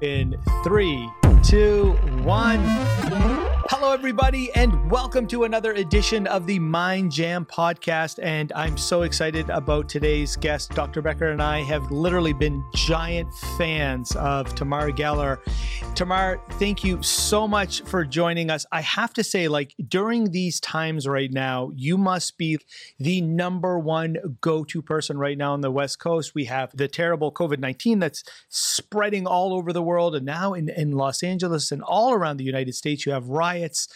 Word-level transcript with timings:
in 0.00 0.36
three, 0.64 1.10
two, 1.42 1.92
one. 2.22 3.35
Hello, 3.68 3.92
everybody, 3.92 4.52
and 4.54 4.92
welcome 4.92 5.26
to 5.26 5.42
another 5.42 5.72
edition 5.72 6.28
of 6.28 6.46
the 6.46 6.56
Mind 6.60 7.10
Jam 7.10 7.44
podcast. 7.44 8.20
And 8.22 8.52
I'm 8.52 8.78
so 8.78 9.02
excited 9.02 9.50
about 9.50 9.88
today's 9.88 10.36
guest. 10.36 10.70
Dr. 10.70 11.02
Becker 11.02 11.32
and 11.32 11.42
I 11.42 11.62
have 11.62 11.90
literally 11.90 12.32
been 12.32 12.64
giant 12.76 13.28
fans 13.58 14.14
of 14.14 14.54
Tamar 14.54 14.92
Geller. 14.92 15.40
Tamar, 15.96 16.40
thank 16.52 16.84
you 16.84 17.02
so 17.02 17.48
much 17.48 17.82
for 17.82 18.04
joining 18.04 18.50
us. 18.50 18.66
I 18.70 18.82
have 18.82 19.12
to 19.14 19.24
say, 19.24 19.48
like, 19.48 19.74
during 19.88 20.30
these 20.30 20.60
times 20.60 21.08
right 21.08 21.32
now, 21.32 21.72
you 21.74 21.98
must 21.98 22.38
be 22.38 22.58
the 23.00 23.20
number 23.20 23.80
one 23.80 24.38
go 24.40 24.62
to 24.62 24.80
person 24.80 25.18
right 25.18 25.36
now 25.36 25.54
on 25.54 25.62
the 25.62 25.72
West 25.72 25.98
Coast. 25.98 26.36
We 26.36 26.44
have 26.44 26.70
the 26.76 26.86
terrible 26.86 27.32
COVID 27.32 27.58
19 27.58 27.98
that's 27.98 28.22
spreading 28.48 29.26
all 29.26 29.52
over 29.52 29.72
the 29.72 29.82
world. 29.82 30.14
And 30.14 30.24
now 30.24 30.54
in, 30.54 30.68
in 30.68 30.92
Los 30.92 31.24
Angeles 31.24 31.72
and 31.72 31.82
all 31.82 32.12
around 32.12 32.36
the 32.36 32.44
United 32.44 32.76
States, 32.76 33.04
you 33.04 33.10
have 33.10 33.26
riots 33.26 33.55
riots. 33.56 33.88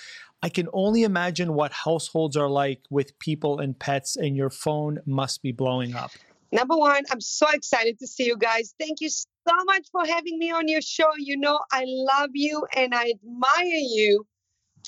I 0.43 0.49
can 0.49 0.69
only 0.73 1.03
imagine 1.03 1.55
what 1.55 1.73
households 1.73 2.37
are 2.37 2.49
like 2.49 2.81
with 2.91 3.19
people 3.19 3.61
and 3.61 3.79
pets, 3.79 4.17
and 4.17 4.37
your 4.37 4.51
phone 4.51 4.99
must 5.07 5.43
be 5.43 5.53
blowing 5.53 5.95
up. 5.95 6.13
Number 6.53 6.77
one, 6.77 7.05
I'm 7.11 7.21
so 7.21 7.47
excited 7.53 7.99
to 8.01 8.07
see 8.07 8.25
you 8.25 8.37
guys. 8.37 8.75
Thank 8.79 9.01
you 9.01 9.09
so 9.09 9.55
much 9.67 9.87
for 9.93 10.05
having 10.05 10.39
me 10.39 10.51
on 10.51 10.67
your 10.67 10.83
show. 10.83 11.11
You 11.17 11.37
know, 11.37 11.61
I 11.71 11.85
love 11.87 12.31
you 12.33 12.67
and 12.75 12.95
I 12.95 13.13
admire 13.15 13.65
you 13.99 14.27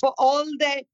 for 0.00 0.12
all 0.18 0.44
the 0.44 0.84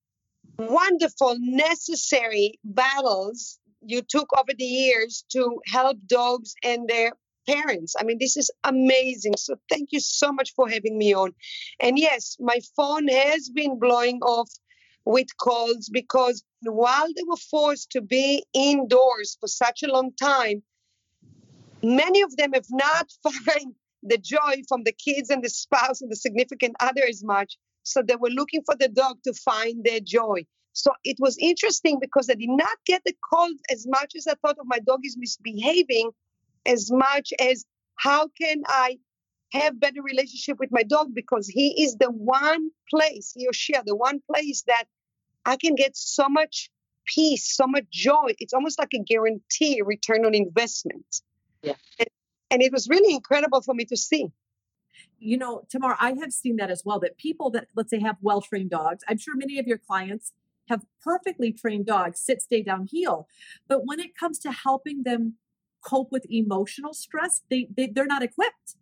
wonderful, 0.59 1.37
necessary 1.39 2.59
battles 2.65 3.59
you 3.81 4.03
took 4.03 4.29
over 4.37 4.53
the 4.59 4.65
years 4.65 5.25
to 5.31 5.59
help 5.67 5.97
dogs 6.07 6.55
and 6.63 6.89
their 6.89 7.13
parents. 7.49 7.95
I 7.99 8.05
mean, 8.05 8.19
this 8.21 8.37
is 8.37 8.51
amazing. 8.65 9.35
So 9.37 9.57
thank 9.71 9.89
you 9.93 10.01
so 10.01 10.33
much 10.33 10.53
for 10.55 10.69
having 10.69 10.99
me 10.99 11.15
on. 11.15 11.33
And 11.81 11.99
yes, 11.99 12.37
my 12.39 12.61
phone 12.77 13.09
has 13.09 13.49
been 13.49 13.79
blowing 13.79 14.21
off 14.23 14.51
with 15.05 15.29
calls 15.39 15.89
because 15.91 16.45
while 16.63 17.07
they 17.07 17.23
were 17.27 17.37
forced 17.51 17.91
to 17.93 18.01
be 18.03 18.45
indoors 18.53 19.39
for 19.41 19.47
such 19.47 19.83
a 19.83 19.91
long 19.91 20.13
time, 20.21 20.63
many 21.83 22.21
of 22.21 22.37
them 22.37 22.53
have 22.53 22.67
not 22.71 23.11
found 23.23 23.75
the 24.03 24.19
joy 24.19 24.63
from 24.69 24.85
the 24.85 24.93
kids 24.93 25.31
and 25.31 25.43
the 25.43 25.49
spouse 25.49 26.01
and 26.03 26.11
the 26.11 26.17
significant 26.17 26.77
other 26.81 27.03
as 27.09 27.25
much. 27.25 27.57
So 27.83 28.03
they 28.03 28.17
were 28.17 28.31
looking 28.31 28.63
for 28.67 28.77
the 28.79 28.89
dog 28.89 29.17
to 29.25 29.33
find 29.33 29.83
their 29.83 30.01
joy. 30.01 30.45
So 30.75 30.93
it 31.03 31.17
was 31.19 31.37
interesting 31.41 31.99
because 32.01 32.29
I 32.31 32.35
did 32.35 32.51
not 32.51 32.77
get 32.87 33.03
the 33.05 33.15
call 33.29 33.51
as 33.71 33.87
much 33.89 34.13
as 34.15 34.27
I 34.27 34.35
thought 34.35 34.59
of 34.59 34.67
my 34.67 34.79
dog 34.79 35.01
is 35.05 35.17
misbehaving 35.19 36.11
as 36.69 36.91
much 36.93 37.33
as 37.41 37.65
how 37.97 38.29
can 38.41 38.63
I 38.69 38.99
have 39.53 39.81
better 39.81 40.03
relationship 40.03 40.59
with 40.61 40.71
my 40.71 40.83
dog 40.83 41.15
because 41.15 41.49
he 41.49 41.83
is 41.83 41.97
the 41.97 42.11
one 42.11 42.71
place, 42.91 43.33
he 43.35 43.49
or 43.49 43.53
she 43.53 43.75
are 43.75 43.83
the 43.85 43.97
one 43.97 44.21
place 44.31 44.63
that 44.67 44.85
I 45.45 45.57
can 45.57 45.75
get 45.75 45.97
so 45.97 46.29
much 46.29 46.71
peace, 47.07 47.57
so 47.57 47.67
much 47.67 47.85
joy. 47.91 48.35
It's 48.39 48.53
almost 48.53 48.79
like 48.79 48.93
a 48.95 48.99
guarantee 48.99 49.81
return 49.83 50.27
on 50.27 50.35
investment. 50.35 51.23
Yeah. 51.63 51.75
And, 51.99 52.09
and 52.51 52.63
it 52.63 52.73
was 52.73 52.89
really 52.89 53.15
incredible 53.15 53.63
for 53.63 53.75
me 53.75 53.87
to 53.87 53.97
see. 53.97 54.27
You 55.19 55.39
know, 55.39 55.63
Tamar, 55.71 55.97
I 55.99 56.13
have 56.21 56.33
seen 56.33 56.57
that 56.57 56.71
as 56.71 56.83
well. 56.85 57.01
That 57.01 57.17
people 57.17 57.51
that 57.51 57.69
let's 57.75 57.91
say 57.91 58.01
have 58.01 58.17
well 58.21 58.43
trained 58.43 58.71
dogs, 58.71 59.03
I'm 59.09 59.19
sure 59.19 59.35
many 59.35 59.59
of 59.59 59.67
your 59.67 59.79
clients 59.79 60.33
have 60.69 60.85
perfectly 61.03 61.51
trained 61.51 61.87
dogs, 61.87 62.21
sit, 62.21 62.43
stay 62.43 62.63
down, 62.63 62.87
heel. 62.87 63.27
But 63.69 63.87
when 63.87 64.01
it 64.01 64.15
comes 64.15 64.39
to 64.41 64.53
helping 64.53 65.03
them 65.05 65.35
cope 65.85 66.09
with 66.11 66.25
emotional 66.31 66.95
stress, 66.95 67.43
they, 67.51 67.69
they 67.77 67.87
they're 67.87 68.07
not 68.07 68.23
equipped. 68.23 68.77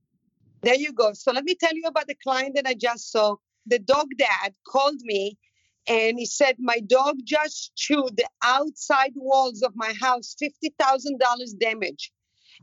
There 0.62 0.75
you 0.75 0.92
go. 0.92 1.12
So 1.12 1.33
let 1.33 1.44
me 1.44 1.55
tell 1.55 1.75
you 1.75 1.84
about 1.86 2.06
the 2.08 2.16
client 2.22 2.55
that 2.56 2.66
I 2.66 2.75
just 2.75 3.12
saw. 3.12 3.36
The 3.66 3.78
dog 3.78 4.06
dad 4.16 4.55
called 4.66 5.00
me 5.02 5.39
and 5.86 6.19
he 6.19 6.27
said, 6.27 6.56
My 6.58 6.80
dog 6.80 7.17
just 7.24 7.74
chewed 7.77 8.17
the 8.17 8.29
outside 8.42 9.12
walls 9.14 9.62
of 9.62 9.73
my 9.77 9.92
house, 10.01 10.34
$50,000 10.42 11.58
damage. 11.61 12.12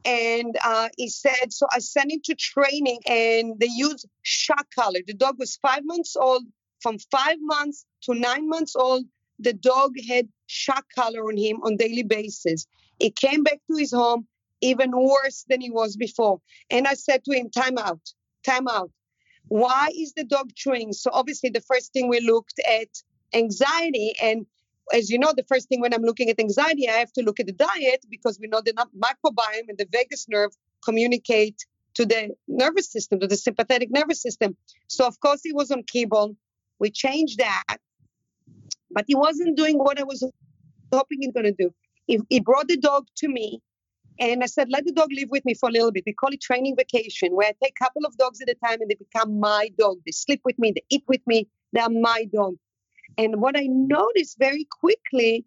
And 0.06 0.58
uh, 0.66 0.90
he 0.98 1.10
said, 1.10 1.54
So 1.54 1.68
I 1.72 1.80
sent 1.80 2.12
him 2.12 2.20
to 2.26 2.36
training 2.36 3.00
and 3.08 3.60
they 3.60 3.70
used 3.70 4.08
shock 4.24 4.68
collar. 4.78 5.00
The 5.06 5.14
dog 5.14 5.36
was 5.40 5.58
five 5.62 5.82
months 5.86 6.16
old. 6.16 6.44
From 6.82 6.98
five 7.12 7.38
months 7.40 7.86
to 8.04 8.14
nine 8.14 8.50
months 8.50 8.76
old, 8.76 9.06
the 9.40 9.54
dog 9.54 9.94
had 10.10 10.28
shock 10.48 10.86
collar 10.94 11.22
on 11.28 11.38
him 11.38 11.62
on 11.64 11.78
daily 11.78 12.04
basis. 12.04 12.68
He 13.04 13.12
came 13.12 13.44
back 13.44 13.60
to 13.70 13.76
his 13.78 13.92
home 13.92 14.26
even 14.62 14.92
worse 14.92 15.44
than 15.50 15.60
he 15.60 15.70
was 15.70 15.98
before. 15.98 16.40
And 16.70 16.88
I 16.88 16.94
said 16.94 17.26
to 17.26 17.38
him, 17.38 17.50
time 17.50 17.78
out, 17.78 18.00
time 18.46 18.70
out. 18.70 18.92
Why 19.50 19.90
is 19.94 20.14
the 20.14 20.24
dog 20.24 20.56
chewing? 20.56 20.94
So 20.94 21.10
obviously 21.12 21.50
the 21.50 21.60
first 21.60 21.92
thing 21.92 22.08
we 22.08 22.22
looked 22.22 22.62
at 22.66 22.88
anxiety 23.34 24.14
and 24.22 24.46
as 24.94 25.10
you 25.10 25.20
know, 25.20 25.34
the 25.36 25.44
first 25.50 25.68
thing 25.68 25.82
when 25.82 25.94
I'm 25.94 26.02
looking 26.02 26.30
at 26.30 26.40
anxiety, 26.40 26.88
I 26.88 26.94
have 26.94 27.12
to 27.14 27.24
look 27.24 27.42
at 27.42 27.46
the 27.46 27.52
diet 27.52 28.06
because 28.10 28.40
we 28.40 28.48
know 28.48 28.62
the 28.62 28.74
microbiome 28.74 29.68
and 29.68 29.78
the 29.78 29.88
vagus 29.92 30.30
nerve 30.30 30.52
communicate 30.86 31.66
to 31.96 32.06
the 32.06 32.30
nervous 32.48 32.90
system, 32.90 33.20
to 33.20 33.28
the 33.28 33.36
sympathetic 33.36 33.92
nervous 33.92 34.22
system. 34.22 34.56
So 34.88 35.06
of 35.06 35.20
course 35.20 35.42
he 35.44 35.52
was 35.52 35.72
on 35.72 35.84
kibble. 35.84 36.38
We 36.80 36.90
changed 36.90 37.40
that, 37.40 37.78
but 38.92 39.04
he 39.08 39.16
wasn't 39.16 39.58
doing 39.58 39.78
what 39.78 40.00
I 40.00 40.04
was 40.04 40.24
hoping 40.94 41.18
he's 41.22 41.34
going 41.34 41.46
to 41.46 41.52
do. 41.52 41.74
He, 42.08 42.20
he 42.30 42.40
brought 42.40 42.68
the 42.68 42.78
dog 42.78 43.08
to 43.18 43.28
me 43.28 43.62
and 44.20 44.44
I 44.44 44.46
said, 44.46 44.70
let 44.70 44.86
the 44.86 44.92
dog 44.92 45.10
live 45.12 45.30
with 45.30 45.44
me 45.46 45.54
for 45.54 45.70
a 45.70 45.72
little 45.72 45.92
bit. 45.92 46.04
We 46.06 46.14
call 46.14 46.32
it 46.32 46.42
training 46.42 46.76
vacation, 46.78 47.36
where 47.36 47.48
I 47.48 47.54
take 47.64 47.76
a 47.80 47.84
couple 47.84 48.06
of 48.06 48.16
dogs 48.18 48.42
at 48.42 48.50
a 48.50 48.56
time 48.66 48.80
and 48.82 48.90
they 48.90 48.96
become 48.96 49.40
my 49.40 49.70
dog. 49.78 49.98
They 50.06 50.12
sleep 50.12 50.42
with 50.46 50.58
me, 50.60 50.72
they 50.72 50.84
eat 50.90 51.04
with 51.08 51.22
me, 51.26 51.48
they're 51.72 51.90
my 51.90 52.28
dog. 52.32 52.56
And 53.18 53.42
what 53.42 53.58
I 53.58 53.68
noticed 53.68 54.38
very 54.38 54.68
quickly 54.80 55.46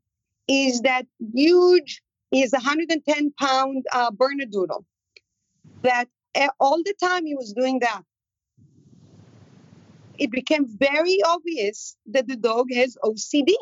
is 0.49 0.81
that 0.83 1.07
huge 1.35 2.03
is 2.33 2.53
a 2.53 2.57
110 2.57 3.33
pound 3.39 3.85
uh, 3.93 4.11
Bernedoodle 4.11 4.85
that 5.83 6.09
all 6.59 6.83
the 6.83 6.95
time 7.01 7.25
he 7.27 7.35
was 7.35 7.53
doing 7.53 7.79
that. 7.81 8.03
It 10.19 10.31
became 10.31 10.67
very 10.67 11.19
obvious 11.25 11.97
that 12.07 12.27
the 12.27 12.37
dog 12.37 12.73
has 12.73 12.97
OCD. 13.05 13.55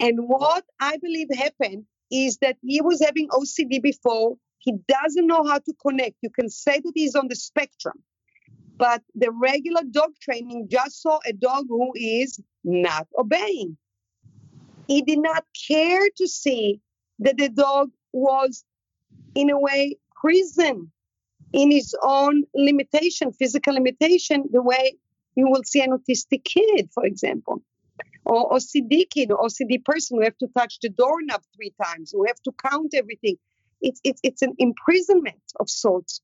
And 0.00 0.18
what 0.20 0.64
I 0.80 0.96
believe 0.96 1.28
happened 1.36 1.84
is 2.10 2.38
that 2.38 2.56
he 2.62 2.80
was 2.80 3.02
having 3.04 3.28
OCD 3.28 3.82
before. 3.82 4.36
He 4.58 4.72
doesn't 4.88 5.26
know 5.26 5.44
how 5.44 5.58
to 5.58 5.74
connect. 5.86 6.16
You 6.22 6.30
can 6.30 6.48
say 6.48 6.80
that 6.80 6.92
he's 6.94 7.14
on 7.14 7.28
the 7.28 7.36
spectrum, 7.36 8.02
but 8.76 9.02
the 9.14 9.30
regular 9.30 9.82
dog 9.90 10.12
training 10.20 10.68
just 10.70 11.02
saw 11.02 11.18
a 11.26 11.32
dog 11.34 11.66
who 11.68 11.92
is 11.94 12.40
not 12.64 13.06
obeying. 13.18 13.76
He 14.88 15.02
did 15.02 15.18
not 15.20 15.44
care 15.68 16.08
to 16.16 16.26
see 16.26 16.80
that 17.20 17.36
the 17.36 17.50
dog 17.50 17.90
was, 18.12 18.64
in 19.34 19.50
a 19.50 19.58
way, 19.58 19.98
prison 20.20 20.90
in 21.52 21.70
his 21.70 21.94
own 22.02 22.44
limitation, 22.54 23.32
physical 23.32 23.74
limitation, 23.74 24.44
the 24.50 24.62
way 24.62 24.96
you 25.36 25.48
will 25.48 25.62
see 25.64 25.80
an 25.80 25.90
autistic 25.90 26.44
kid, 26.44 26.88
for 26.92 27.04
example 27.04 27.62
or 28.30 28.48
OCD 28.50 29.10
kid 29.10 29.32
or 29.32 29.38
OCD 29.38 29.84
person 29.84 30.16
who 30.16 30.22
have 30.22 30.38
to 30.38 30.46
touch 30.56 30.78
the 30.80 30.88
doorknob 30.88 31.42
three 31.56 31.74
times, 31.84 32.12
who 32.12 32.24
have 32.28 32.40
to 32.44 32.52
count 32.64 32.94
everything. 32.94 33.36
It's, 33.80 34.00
it's, 34.04 34.20
it's 34.22 34.42
an 34.42 34.54
imprisonment 34.58 35.42
of 35.58 35.68
sorts. 35.68 36.20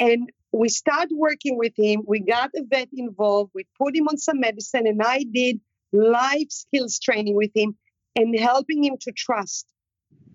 And 0.00 0.32
we 0.52 0.70
started 0.70 1.12
working 1.14 1.58
with 1.58 1.74
him. 1.76 2.02
We 2.06 2.20
got 2.20 2.50
a 2.56 2.62
vet 2.66 2.88
involved. 2.96 3.50
We 3.54 3.66
put 3.78 3.94
him 3.94 4.08
on 4.08 4.16
some 4.16 4.40
medicine, 4.40 4.86
and 4.86 5.02
I 5.02 5.24
did 5.30 5.60
life 5.92 6.50
skills 6.50 6.98
training 6.98 7.36
with 7.36 7.50
him 7.54 7.76
and 8.16 8.38
helping 8.38 8.82
him 8.82 8.96
to 9.02 9.12
trust. 9.12 9.66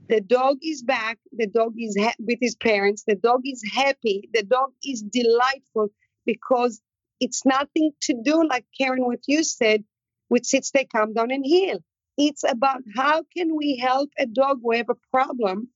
The 0.10 0.22
dog 0.22 0.58
is 0.62 0.84
back. 0.84 1.18
The 1.32 1.48
dog 1.48 1.74
is 1.80 1.98
ha- 2.00 2.16
with 2.20 2.38
his 2.40 2.56
parents. 2.56 3.04
The 3.08 3.16
dog 3.16 3.42
is 3.46 3.64
happy. 3.74 4.30
The 4.32 4.44
dog 4.44 4.74
is 4.86 5.02
delightful 5.02 5.90
because 6.24 6.82
it's 7.20 7.46
nothing 7.46 7.94
to 8.02 8.22
do, 8.24 8.48
like 8.48 8.66
Karen, 8.80 9.06
what 9.06 9.22
you 9.26 9.44
said, 9.44 9.84
with 10.30 10.46
sit, 10.46 10.66
stay, 10.66 10.86
calm 10.86 11.14
down, 11.14 11.32
and 11.32 11.46
heel. 11.46 11.80
It's 12.18 12.44
about 12.44 12.82
how 12.96 13.24
can 13.36 13.56
we 13.56 13.78
help 13.78 14.10
a 14.18 14.26
dog 14.26 14.60
who 14.64 14.72
have 14.72 14.90
a 14.90 14.96
problem 15.12 15.70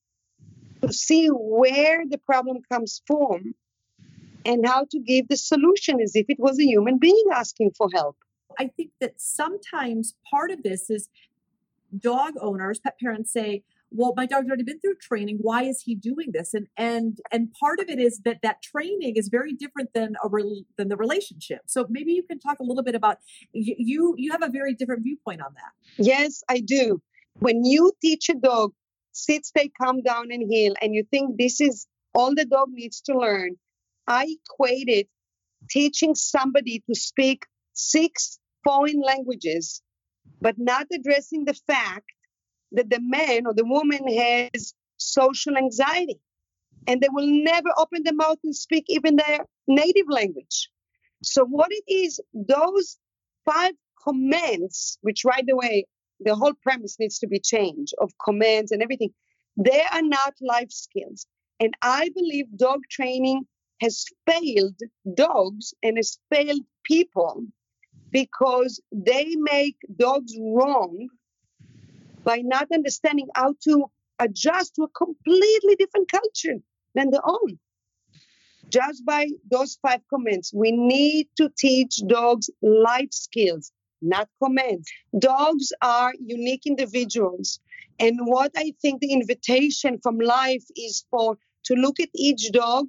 to 0.82 0.92
see 0.92 1.28
where 1.28 2.04
the 2.08 2.18
problem 2.18 2.58
comes 2.72 3.02
from 3.06 3.54
and 4.46 4.66
how 4.66 4.86
to 4.90 5.00
give 5.00 5.28
the 5.28 5.38
solution 5.38 6.02
as 6.02 6.16
if 6.16 6.26
it 6.30 6.40
was 6.40 6.60
a 6.60 6.66
human 6.66 6.98
being 6.98 7.26
asking 7.32 7.72
for 7.78 7.88
help. 7.94 8.18
I 8.60 8.68
think 8.68 8.90
that 9.00 9.14
sometimes 9.18 10.16
part 10.30 10.52
of 10.52 10.64
this 10.64 10.90
is 10.90 11.10
dog 12.00 12.34
owners, 12.42 12.80
pet 12.80 13.00
parents 13.00 13.32
say, 13.32 13.64
well 13.92 14.14
my 14.16 14.26
dog's 14.26 14.48
already 14.48 14.64
been 14.64 14.80
through 14.80 14.96
training. 15.02 15.38
Why 15.42 15.64
is 15.64 15.82
he 15.82 15.96
doing 15.96 16.30
this? 16.32 16.54
And 16.54 16.68
and 16.78 17.18
and 17.32 17.54
part 17.60 17.80
of 17.80 17.90
it 17.90 18.00
is 18.00 18.22
that 18.26 18.40
that 18.44 18.62
training 18.62 19.16
is 19.16 19.30
very 19.30 19.54
different 19.54 19.90
than 19.94 20.16
a 20.24 20.30
re, 20.30 20.66
than 20.78 20.90
the 20.90 20.98
relationship. 20.98 21.62
So 21.68 21.86
maybe 21.90 22.14
you 22.14 22.24
can 22.24 22.40
talk 22.40 22.60
a 22.60 22.64
little 22.64 22.84
bit 22.84 22.96
about 22.96 23.18
you 23.54 24.16
you 24.18 24.32
have 24.32 24.44
a 24.44 24.50
very 24.50 24.74
different 24.74 25.04
viewpoint 25.04 25.42
on 25.42 25.54
that. 25.56 26.04
Yes 26.04 26.44
i 26.50 26.60
do. 26.60 27.02
When 27.40 27.64
you 27.64 27.92
teach 28.02 28.30
a 28.30 28.36
dog 28.36 28.74
sit 29.14 29.46
stay 29.46 29.70
calm 29.82 30.02
down 30.02 30.32
and 30.32 30.50
heel 30.50 30.74
and 30.82 30.94
you 30.96 31.04
think 31.12 31.38
this 31.38 31.60
is 31.60 31.88
all 32.14 32.34
the 32.34 32.46
dog 32.46 32.70
needs 32.72 33.02
to 33.02 33.18
learn 33.18 33.58
I 34.08 34.36
equated 34.46 35.08
teaching 35.70 36.16
somebody 36.16 36.84
to 36.88 36.96
speak 36.96 37.46
six 37.74 38.40
foreign 38.64 39.02
languages, 39.02 39.82
but 40.40 40.56
not 40.58 40.88
addressing 40.94 41.46
the 41.46 41.54
fact 41.54 42.12
that 42.72 42.90
the 42.90 43.00
man 43.02 43.46
or 43.46 43.54
the 43.54 43.66
woman 43.66 44.08
has 44.08 44.74
social 44.98 45.58
anxiety 45.58 46.20
and 46.88 47.02
they 47.02 47.10
will 47.12 47.28
never 47.28 47.70
open 47.78 48.04
their 48.04 48.14
mouth 48.14 48.38
and 48.44 48.56
speak 48.56 48.86
even 48.88 49.16
their 49.16 49.46
native 49.68 50.08
language. 50.10 50.70
So, 51.24 51.46
what 51.46 51.72
it 51.72 51.84
is, 51.88 52.20
those 52.34 52.98
five 53.46 53.74
commands, 54.04 54.98
which 55.02 55.24
right 55.24 55.48
away, 55.52 55.86
the 56.20 56.36
whole 56.36 56.54
premise 56.62 56.98
needs 57.00 57.20
to 57.20 57.28
be 57.28 57.40
changed 57.40 57.94
of 58.00 58.12
commands 58.24 58.72
and 58.72 58.82
everything, 58.82 59.14
they 59.58 59.84
are 59.92 60.02
not 60.02 60.34
life 60.42 60.72
skills. 60.72 61.26
And 61.60 61.74
I 61.82 62.10
believe 62.16 62.46
dog 62.58 62.82
training 62.90 63.44
has 63.82 64.06
failed 64.28 64.80
dogs 65.16 65.74
and 65.84 65.98
has 65.98 66.18
failed 66.32 66.62
people 66.84 67.46
because 68.12 68.80
they 68.92 69.36
make 69.36 69.78
dogs 69.98 70.34
wrong 70.40 71.08
by 72.24 72.42
not 72.44 72.68
understanding 72.74 73.28
how 73.36 73.56
to 73.64 73.86
adjust 74.20 74.76
to 74.76 74.84
a 74.84 74.90
completely 74.90 75.76
different 75.76 76.10
culture 76.12 76.60
than 76.96 77.10
their 77.10 77.26
own. 77.28 77.60
Just 78.70 79.06
by 79.06 79.28
those 79.50 79.78
five 79.82 80.02
commands, 80.08 80.52
we 80.56 80.72
need 80.72 81.28
to 81.38 81.50
teach 81.58 82.02
dogs 82.08 82.50
life 82.62 83.12
skills, 83.12 83.72
not 84.02 84.30
commands. 84.42 84.90
Dogs 85.18 85.74
are 85.82 86.14
unique 86.20 86.66
individuals. 86.66 87.60
And 88.00 88.20
what 88.24 88.52
I 88.56 88.74
think 88.82 89.02
the 89.02 89.12
invitation 89.12 90.00
from 90.02 90.20
life 90.20 90.64
is 90.76 91.06
for 91.10 91.38
to 91.66 91.74
look 91.74 92.00
at 92.00 92.10
each 92.16 92.52
dog 92.52 92.88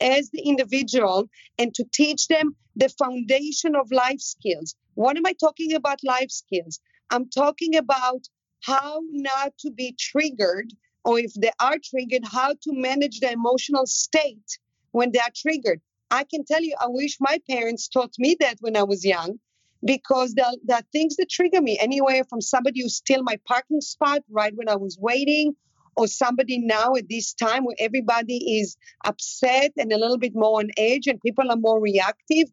as 0.00 0.30
the 0.30 0.42
individual 0.42 1.28
and 1.58 1.74
to 1.74 1.84
teach 1.92 2.28
them 2.28 2.54
the 2.76 2.88
foundation 2.88 3.74
of 3.76 3.90
life 3.90 4.20
skills. 4.20 4.74
What 4.94 5.16
am 5.16 5.26
I 5.26 5.32
talking 5.32 5.74
about 5.74 5.98
life 6.04 6.30
skills? 6.30 6.80
I'm 7.10 7.28
talking 7.28 7.76
about 7.76 8.28
how 8.64 9.00
not 9.10 9.52
to 9.58 9.70
be 9.70 9.94
triggered, 9.98 10.72
or 11.04 11.18
if 11.18 11.34
they 11.34 11.50
are 11.60 11.76
triggered, 11.82 12.24
how 12.24 12.52
to 12.52 12.72
manage 12.72 13.20
the 13.20 13.30
emotional 13.30 13.86
state 13.86 14.58
when 14.92 15.12
they 15.12 15.18
are 15.18 15.32
triggered. 15.36 15.80
I 16.10 16.24
can 16.24 16.44
tell 16.44 16.62
you, 16.62 16.74
I 16.80 16.86
wish 16.88 17.16
my 17.20 17.38
parents 17.50 17.88
taught 17.88 18.14
me 18.18 18.36
that 18.40 18.56
when 18.60 18.76
I 18.76 18.84
was 18.84 19.04
young 19.04 19.38
because 19.84 20.34
there, 20.34 20.46
are 20.46 20.82
things 20.92 21.16
that 21.16 21.28
trigger 21.28 21.60
me 21.60 21.78
anywhere 21.80 22.24
from 22.24 22.40
somebody 22.40 22.82
who 22.82 22.88
steal 22.88 23.22
my 23.22 23.38
parking 23.46 23.80
spot 23.80 24.22
right 24.30 24.52
when 24.54 24.68
I 24.68 24.76
was 24.76 24.96
waiting 24.98 25.54
or 25.96 26.06
somebody 26.06 26.58
now 26.58 26.94
at 26.94 27.08
this 27.08 27.34
time 27.34 27.64
where 27.64 27.76
everybody 27.78 28.60
is 28.60 28.76
upset 29.04 29.72
and 29.76 29.92
a 29.92 29.98
little 29.98 30.18
bit 30.18 30.32
more 30.34 30.60
on 30.60 30.70
edge 30.76 31.06
and 31.06 31.20
people 31.20 31.50
are 31.50 31.56
more 31.56 31.80
reactive. 31.80 32.48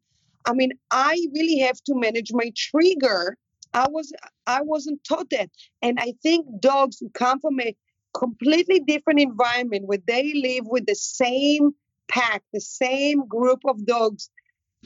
I 0.46 0.54
mean, 0.54 0.72
I 0.92 1.20
really 1.34 1.60
have 1.60 1.82
to 1.86 1.96
manage 1.96 2.32
my 2.34 2.52
trigger. 2.56 3.38
I 3.74 3.88
was 3.90 4.12
I 4.48 4.62
wasn't 4.62 5.04
taught 5.04 5.30
that. 5.32 5.50
And 5.82 6.00
I 6.00 6.14
think 6.22 6.46
dogs 6.60 6.98
who 7.00 7.10
come 7.10 7.40
from 7.40 7.60
a 7.60 7.76
completely 8.14 8.80
different 8.80 9.20
environment 9.20 9.88
where 9.88 10.00
they 10.06 10.34
live 10.34 10.66
with 10.68 10.86
the 10.86 10.96
same 10.96 11.72
pack, 12.10 12.44
the 12.54 12.62
same 12.62 13.28
group 13.28 13.62
of 13.66 13.86
dogs, 13.86 14.30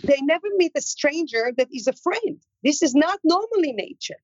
they 0.04 0.20
never 0.22 0.48
meet 0.58 0.74
a 0.76 0.82
stranger 0.82 1.52
that 1.58 1.68
is 1.72 1.88
a 1.88 1.94
friend. 1.94 2.40
This 2.64 2.84
is 2.84 2.94
not 2.94 3.20
normal 3.24 3.64
in 3.64 3.78
nature. 3.78 4.20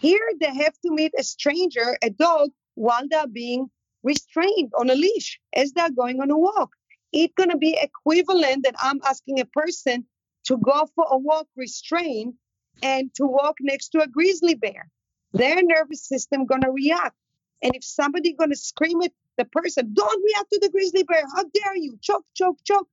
Here 0.00 0.30
they 0.40 0.54
have 0.54 0.74
to 0.84 0.90
meet 0.90 1.12
a 1.18 1.22
stranger, 1.22 1.96
a 2.02 2.10
dog, 2.10 2.50
while 2.74 3.02
they're 3.08 3.26
being 3.26 3.68
restrained 4.02 4.72
on 4.78 4.90
a 4.90 4.94
leash 4.94 5.40
as 5.54 5.72
they're 5.72 5.90
going 5.90 6.20
on 6.20 6.30
a 6.30 6.38
walk. 6.38 6.70
It's 7.12 7.32
going 7.36 7.50
to 7.50 7.56
be 7.56 7.78
equivalent 7.80 8.64
that 8.64 8.76
I'm 8.80 9.00
asking 9.04 9.40
a 9.40 9.46
person 9.46 10.06
to 10.44 10.58
go 10.58 10.86
for 10.94 11.06
a 11.10 11.18
walk 11.18 11.48
restrained 11.56 12.34
and 12.82 13.14
to 13.14 13.26
walk 13.26 13.56
next 13.60 13.88
to 13.90 14.02
a 14.02 14.06
grizzly 14.06 14.54
bear. 14.54 14.88
Their 15.32 15.62
nervous 15.62 16.02
system 16.02 16.46
to 16.62 16.70
react. 16.70 17.16
And 17.62 17.74
if 17.74 17.84
somebody 17.84 18.34
to 18.50 18.56
scream 18.56 19.02
at 19.02 19.12
the 19.36 19.44
person, 19.44 19.92
don't 19.92 20.24
react 20.24 20.50
to 20.52 20.60
the 20.60 20.70
grizzly 20.70 21.02
bear. 21.02 21.22
How 21.34 21.44
dare 21.44 21.76
you? 21.76 21.98
Choke, 22.00 22.24
choke, 22.34 22.58
choke. 22.64 22.88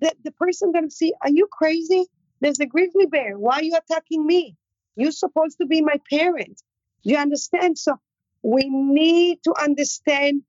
The, 0.00 0.12
the 0.24 0.32
person 0.32 0.72
to 0.72 0.90
see, 0.90 1.14
are 1.22 1.30
you 1.30 1.48
crazy? 1.50 2.06
There's 2.40 2.60
a 2.60 2.66
grizzly 2.66 3.06
bear. 3.06 3.38
Why 3.38 3.56
are 3.56 3.62
you 3.62 3.76
attacking 3.76 4.26
me? 4.26 4.56
You're 4.94 5.12
supposed 5.12 5.58
to 5.58 5.66
be 5.66 5.80
my 5.80 6.00
parent. 6.10 6.62
Do 7.04 7.12
you 7.12 7.18
understand? 7.18 7.78
So 7.78 7.98
we 8.42 8.68
need 8.68 9.42
to 9.44 9.54
understand 9.62 10.42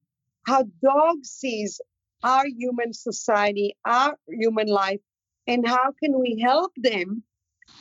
how 0.45 0.63
dog 0.81 1.25
sees 1.25 1.81
our 2.23 2.45
human 2.47 2.93
society, 2.93 3.75
our 3.85 4.17
human 4.27 4.67
life, 4.67 5.01
and 5.45 5.67
how 5.67 5.93
can 6.01 6.19
we 6.19 6.39
help 6.39 6.71
them, 6.77 7.23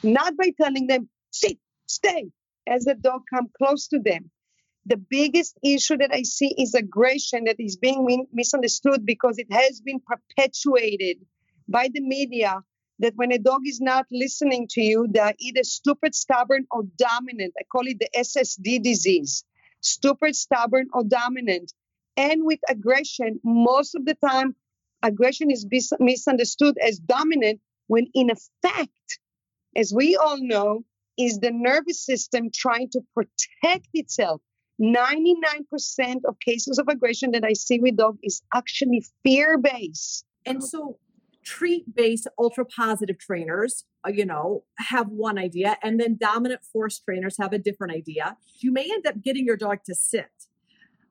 not 0.02 0.36
by 0.36 0.52
telling 0.60 0.86
them, 0.86 1.08
sit, 1.30 1.58
stay, 1.86 2.26
as 2.66 2.84
the 2.84 2.94
dog 2.94 3.22
come 3.32 3.48
close 3.56 3.88
to 3.88 3.98
them. 3.98 4.30
The 4.86 4.96
biggest 4.96 5.58
issue 5.64 5.96
that 5.96 6.12
I 6.12 6.22
see 6.22 6.54
is 6.58 6.74
aggression 6.74 7.44
that 7.44 7.56
is 7.58 7.76
being 7.76 8.26
misunderstood 8.32 9.04
because 9.04 9.38
it 9.38 9.52
has 9.52 9.80
been 9.80 10.00
perpetuated 10.00 11.18
by 11.68 11.88
the 11.92 12.00
media 12.00 12.60
that 13.00 13.14
when 13.16 13.32
a 13.32 13.38
dog 13.38 13.62
is 13.66 13.80
not 13.80 14.06
listening 14.12 14.68
to 14.70 14.80
you, 14.80 15.06
they're 15.10 15.34
either 15.38 15.64
stupid, 15.64 16.14
stubborn, 16.14 16.66
or 16.70 16.84
dominant. 16.96 17.52
I 17.58 17.64
call 17.64 17.86
it 17.86 17.98
the 17.98 18.08
SSD 18.16 18.82
disease 18.82 19.44
stupid, 19.80 20.34
stubborn, 20.34 20.86
or 20.92 21.04
dominant 21.04 21.72
and 22.16 22.44
with 22.44 22.60
aggression, 22.68 23.40
most 23.44 23.94
of 23.94 24.04
the 24.04 24.14
time, 24.14 24.56
aggression 25.02 25.50
is 25.50 25.66
misunderstood 26.00 26.78
as 26.78 26.98
dominant 26.98 27.60
when, 27.88 28.06
in 28.14 28.30
effect, 28.30 29.18
as 29.76 29.92
we 29.94 30.16
all 30.16 30.38
know, 30.40 30.84
is 31.18 31.38
the 31.38 31.50
nervous 31.50 32.04
system 32.04 32.50
trying 32.54 32.90
to 32.90 33.00
protect 33.14 33.88
itself. 33.94 34.40
99% 34.80 36.20
of 36.26 36.36
cases 36.44 36.78
of 36.78 36.88
aggression 36.88 37.30
that 37.30 37.44
I 37.44 37.54
see 37.54 37.80
with 37.80 37.96
dogs 37.96 38.18
is 38.22 38.42
actually 38.54 39.04
fear 39.22 39.56
based. 39.56 40.24
And 40.44 40.62
so, 40.62 40.98
treat 41.44 41.94
based 41.94 42.26
ultra 42.38 42.64
positive 42.66 43.18
trainers, 43.18 43.84
uh, 44.06 44.10
you 44.10 44.26
know, 44.26 44.64
have 44.78 45.08
one 45.08 45.38
idea, 45.38 45.78
and 45.82 45.98
then 45.98 46.18
dominant 46.20 46.60
force 46.64 46.98
trainers 46.98 47.36
have 47.38 47.52
a 47.52 47.58
different 47.58 47.94
idea. 47.94 48.36
You 48.58 48.72
may 48.72 48.90
end 48.92 49.06
up 49.06 49.22
getting 49.22 49.46
your 49.46 49.56
dog 49.56 49.78
to 49.86 49.94
sit 49.94 50.30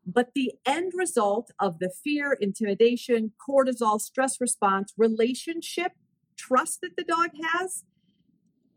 but 0.06 0.32
the 0.36 0.54
end 0.66 0.94
result 0.96 1.52
of 1.60 1.80
the 1.80 1.90
fear, 1.90 2.34
intimidation, 2.34 3.32
cortisol, 3.50 4.00
stress 4.00 4.40
response, 4.40 4.94
relationship, 4.98 5.94
trust 6.38 6.82
that 6.82 6.96
the 6.96 7.04
dog 7.04 7.32
has 7.52 7.84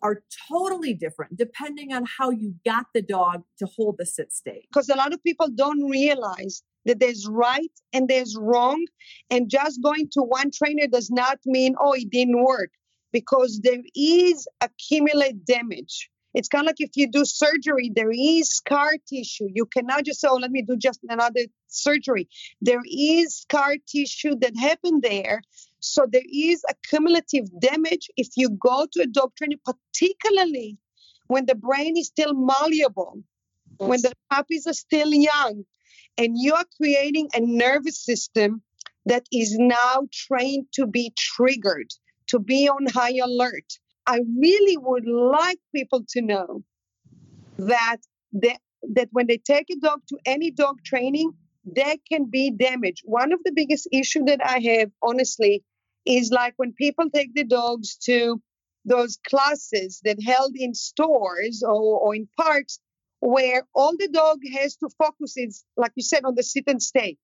are 0.02 0.22
totally 0.48 0.94
different 0.94 1.36
depending 1.36 1.92
on 1.92 2.04
how 2.18 2.30
you 2.30 2.54
got 2.64 2.86
the 2.94 3.02
dog 3.02 3.42
to 3.58 3.66
hold 3.76 3.96
the 3.98 4.06
sit 4.06 4.32
state. 4.32 4.66
Because 4.72 4.88
a 4.88 4.96
lot 4.96 5.12
of 5.12 5.22
people 5.22 5.48
don't 5.54 5.88
realize 5.90 6.62
that 6.84 7.00
there's 7.00 7.26
right 7.28 7.70
and 7.92 8.08
there's 8.08 8.36
wrong. 8.38 8.84
And 9.30 9.50
just 9.50 9.82
going 9.82 10.08
to 10.12 10.22
one 10.22 10.50
trainer 10.50 10.86
does 10.86 11.10
not 11.10 11.38
mean, 11.44 11.74
oh, 11.80 11.92
it 11.92 12.10
didn't 12.10 12.42
work, 12.42 12.70
because 13.12 13.60
there 13.62 13.82
is 13.94 14.46
accumulated 14.60 15.44
damage. 15.44 16.10
It's 16.34 16.48
kind 16.48 16.62
of 16.62 16.68
like 16.68 16.80
if 16.80 16.90
you 16.94 17.10
do 17.10 17.24
surgery, 17.24 17.90
there 17.94 18.12
is 18.12 18.50
scar 18.50 18.92
tissue. 19.08 19.48
You 19.52 19.66
cannot 19.66 20.04
just 20.04 20.20
say, 20.20 20.28
oh, 20.30 20.36
let 20.36 20.50
me 20.50 20.62
do 20.62 20.76
just 20.76 21.00
another 21.08 21.40
surgery. 21.68 22.28
There 22.60 22.82
is 22.84 23.34
scar 23.34 23.76
tissue 23.88 24.36
that 24.40 24.56
happened 24.56 25.02
there. 25.02 25.42
So 25.80 26.06
there 26.10 26.22
is 26.32 26.62
a 26.68 26.74
cumulative 26.88 27.44
damage 27.60 28.10
if 28.16 28.28
you 28.36 28.50
go 28.50 28.86
to 28.92 29.02
a 29.02 29.06
dog 29.06 29.32
trainer, 29.36 29.56
particularly 29.64 30.76
when 31.28 31.46
the 31.46 31.54
brain 31.54 31.96
is 31.96 32.06
still 32.06 32.34
malleable, 32.34 33.22
when 33.78 34.00
the 34.02 34.12
puppies 34.30 34.66
are 34.66 34.72
still 34.72 35.12
young, 35.12 35.64
and 36.16 36.36
you 36.36 36.54
are 36.54 36.64
creating 36.76 37.28
a 37.34 37.40
nervous 37.40 38.04
system 38.04 38.62
that 39.06 39.24
is 39.32 39.56
now 39.58 40.06
trained 40.12 40.66
to 40.72 40.86
be 40.86 41.12
triggered, 41.16 41.90
to 42.26 42.38
be 42.38 42.68
on 42.68 42.86
high 42.86 43.16
alert. 43.22 43.72
I 44.06 44.20
really 44.38 44.76
would 44.76 45.06
like 45.06 45.58
people 45.74 46.04
to 46.10 46.22
know 46.22 46.64
that 47.58 47.98
that 48.32 49.08
when 49.10 49.26
they 49.26 49.38
take 49.38 49.66
a 49.70 49.76
dog 49.80 50.00
to 50.08 50.18
any 50.24 50.50
dog 50.50 50.76
training, 50.84 51.32
there 51.64 51.96
can 52.10 52.26
be 52.26 52.50
damage. 52.50 53.02
One 53.04 53.32
of 53.32 53.40
the 53.44 53.52
biggest 53.52 53.88
issue 53.92 54.24
that 54.26 54.40
I 54.44 54.58
have, 54.60 54.90
honestly, 55.02 55.64
is 56.06 56.30
like 56.30 56.54
when 56.56 56.72
people 56.72 57.10
take 57.10 57.34
the 57.34 57.44
dogs 57.44 57.96
to 58.04 58.40
those 58.84 59.18
classes 59.28 60.00
that 60.04 60.22
held 60.22 60.52
in 60.56 60.74
stores 60.74 61.62
or, 61.62 62.00
or 62.00 62.14
in 62.14 62.28
parks 62.36 62.78
where 63.20 63.64
all 63.74 63.96
the 63.98 64.08
dog 64.08 64.38
has 64.54 64.76
to 64.76 64.88
focus 64.98 65.36
is, 65.36 65.64
like 65.76 65.92
you 65.96 66.02
said, 66.02 66.24
on 66.24 66.34
the 66.34 66.42
sit 66.42 66.64
and 66.68 66.82
stay. 66.82 67.16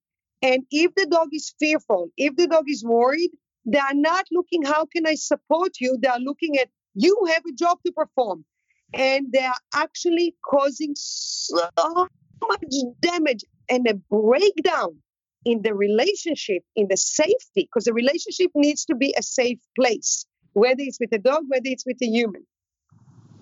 And 0.43 0.65
if 0.71 0.95
the 0.95 1.07
dog 1.07 1.29
is 1.33 1.55
fearful, 1.59 2.11
if 2.17 2.37
the 2.37 2.47
dog 2.47 2.65
is 2.69 2.85
worried, 2.85 3.31
they 3.65 3.79
are 3.79 3.95
not 3.95 4.27
looking, 4.31 4.63
how 4.63 4.85
can 4.85 5.07
I 5.07 5.15
support 5.15 5.73
you? 5.81 5.97
They 6.01 6.09
are 6.09 6.19
looking 6.19 6.59
at, 6.59 6.69
you 6.95 7.19
have 7.33 7.43
a 7.49 7.53
job 7.53 7.79
to 7.87 7.93
perform. 7.93 8.45
And 8.93 9.33
they 9.33 9.45
are 9.45 9.57
actually 9.75 10.37
causing 10.45 10.95
so 10.97 12.09
much 12.49 12.75
damage 13.01 13.45
and 13.69 13.87
a 13.89 13.95
breakdown 13.95 14.97
in 15.45 15.63
the 15.63 15.75
relationship, 15.75 16.63
in 16.75 16.89
the 16.89 16.97
safety, 16.97 17.69
because 17.69 17.85
the 17.85 17.93
relationship 17.93 18.51
needs 18.55 18.85
to 18.87 18.95
be 18.95 19.15
a 19.19 19.23
safe 19.23 19.59
place, 19.79 20.27
whether 20.55 20.81
it's 20.81 20.99
with 20.99 21.13
a 21.13 21.19
dog, 21.19 21.45
whether 21.49 21.67
it's 21.67 21.85
with 21.87 21.99
a 22.03 22.07
human. 22.07 22.47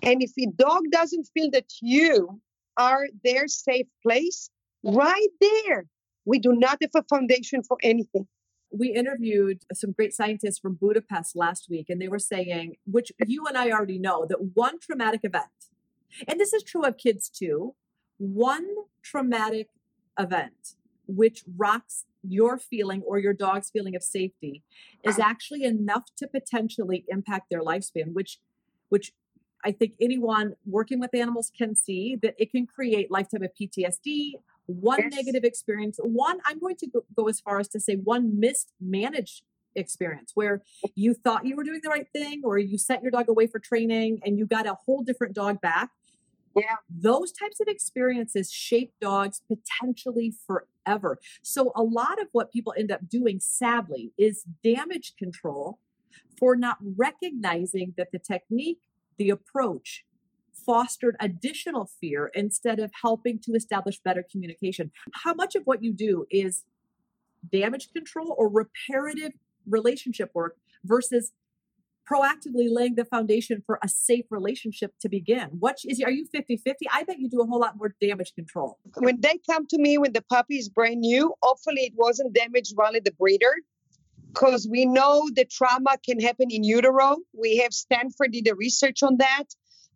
And 0.03 0.23
if 0.23 0.33
a 0.39 0.51
dog 0.57 0.83
doesn't 0.91 1.29
feel 1.33 1.51
that 1.53 1.71
you 1.81 2.41
are 2.77 3.07
their 3.23 3.47
safe 3.47 3.87
place, 4.03 4.51
right 4.83 5.29
there, 5.41 5.87
we 6.25 6.39
do 6.39 6.53
not 6.55 6.79
have 6.81 6.91
a 6.95 7.05
foundation 7.05 7.63
for 7.63 7.77
anything. 7.83 8.27
We 8.73 8.89
interviewed 8.89 9.63
some 9.75 9.93
great 9.93 10.15
scientists 10.15 10.59
from 10.59 10.75
Budapest 10.81 11.37
last 11.37 11.69
week, 11.69 11.87
and 11.89 12.01
they 12.01 12.09
were 12.09 12.19
saying, 12.19 12.77
which 12.87 13.13
you 13.27 13.47
and 13.47 13.57
I 13.57 13.71
already 13.71 13.99
know, 13.99 14.27
that 14.29 14.55
one 14.55 14.81
traumatic 14.81 15.21
event, 15.23 15.45
and 16.27 16.41
this 16.41 16.53
is 16.53 16.63
true 16.63 16.83
of 16.83 16.97
kids 16.97 17.29
too, 17.29 17.75
one 18.19 18.67
traumatic 19.03 19.69
event 20.19 20.75
which 21.07 21.43
rocks 21.57 22.05
your 22.23 22.57
feeling 22.57 23.03
or 23.03 23.19
your 23.19 23.33
dog's 23.33 23.71
feeling 23.71 23.97
of 23.97 24.03
safety 24.03 24.63
is 25.05 25.19
actually 25.19 25.65
enough 25.65 26.05
to 26.17 26.29
potentially 26.29 27.05
impact 27.09 27.51
their 27.51 27.61
lifespan 27.61 28.13
which 28.13 28.39
which 28.89 29.13
i 29.65 29.73
think 29.73 29.93
anyone 30.01 30.55
working 30.65 31.01
with 31.01 31.15
animals 31.15 31.51
can 31.57 31.75
see 31.75 32.17
that 32.23 32.35
it 32.39 32.51
can 32.51 32.67
create 32.67 33.11
lifetime 33.11 33.43
of 33.43 33.51
ptsd 33.61 34.33
one 34.67 35.01
yes. 35.01 35.13
negative 35.15 35.45
experience 35.45 35.99
one 36.03 36.39
i'm 36.47 36.61
going 36.61 36.77
to 36.77 36.87
go, 36.87 37.05
go 37.17 37.29
as 37.29 37.41
far 37.41 37.59
as 37.59 37.69
to 37.69 37.81
say 37.81 37.95
one 37.95 38.39
mismanaged 38.39 39.43
experience 39.75 40.33
where 40.35 40.63
you 40.95 41.15
thought 41.15 41.47
you 41.47 41.57
were 41.57 41.65
doing 41.65 41.81
the 41.83 41.89
right 41.89 42.07
thing 42.13 42.43
or 42.45 42.59
you 42.59 42.77
sent 42.77 43.03
your 43.03 43.11
dog 43.11 43.29
away 43.29 43.47
for 43.47 43.59
training 43.59 44.21
and 44.25 44.39
you 44.39 44.47
got 44.47 44.67
a 44.67 44.75
whole 44.75 45.03
different 45.03 45.35
dog 45.35 45.61
back 45.61 45.91
yeah. 46.57 46.77
Those 46.91 47.33
types 47.33 47.61
of 47.61 47.69
experiences 47.69 48.51
shape 48.51 48.93
dogs 49.01 49.43
potentially 49.49 50.35
forever. 50.47 51.19
So, 51.43 51.73
a 51.75 51.83
lot 51.83 52.21
of 52.21 52.29
what 52.33 52.53
people 52.53 52.75
end 52.77 52.91
up 52.91 53.09
doing, 53.09 53.41
sadly, 53.41 54.13
is 54.19 54.45
damage 54.63 55.15
control 55.19 55.79
for 56.39 56.57
not 56.57 56.79
recognizing 56.97 57.95
that 57.97 58.09
the 58.13 58.19
technique, 58.19 58.81
the 59.19 59.31
approach, 59.31 60.05
fostered 60.67 61.17
additional 61.21 61.91
fear 62.01 62.31
instead 62.35 62.79
of 62.79 62.91
helping 63.03 63.39
to 63.41 63.53
establish 63.53 63.99
better 64.01 64.25
communication. 64.31 64.91
How 65.25 65.35
much 65.35 65.55
of 65.55 65.63
what 65.65 65.83
you 65.83 65.93
do 65.93 66.27
is 66.31 66.65
damage 67.51 67.93
control 67.93 68.35
or 68.39 68.49
reparative 68.49 69.33
relationship 69.69 70.31
work 70.35 70.57
versus 70.85 71.33
proactively 72.11 72.67
laying 72.69 72.95
the 72.95 73.05
foundation 73.05 73.63
for 73.67 73.79
a 73.83 73.89
safe 73.89 74.25
relationship 74.31 74.93
to 75.01 75.09
begin. 75.09 75.49
What 75.59 75.79
is 75.85 76.03
are 76.03 76.11
you 76.11 76.27
50-50? 76.35 76.75
I 76.93 77.05
bet 77.05 77.19
you 77.19 77.29
do 77.29 77.41
a 77.41 77.47
whole 77.47 77.61
lot 77.61 77.77
more 77.77 77.95
damage 78.01 78.35
control. 78.35 78.79
When 78.99 79.21
they 79.21 79.39
come 79.49 79.67
to 79.69 79.79
me 79.79 79.99
when 79.99 80.13
the 80.13 80.23
puppy 80.23 80.57
is 80.57 80.69
brand 80.69 81.01
new, 81.01 81.35
hopefully 81.43 81.83
it 81.83 81.93
wasn't 81.97 82.33
damaged 82.35 82.73
while 82.75 82.95
at 82.97 83.05
the 83.05 83.13
breeder. 83.13 83.55
Because 84.33 84.67
we 84.67 84.87
know 84.87 85.29
the 85.35 85.45
trauma 85.45 85.97
can 86.05 86.19
happen 86.19 86.47
in 86.51 86.65
utero. 86.65 87.19
We 87.39 87.59
have 87.59 87.75
Stanford 87.75 88.33
did 88.33 88.49
a 88.49 88.55
research 88.55 89.03
on 89.03 89.19
that. 89.19 89.45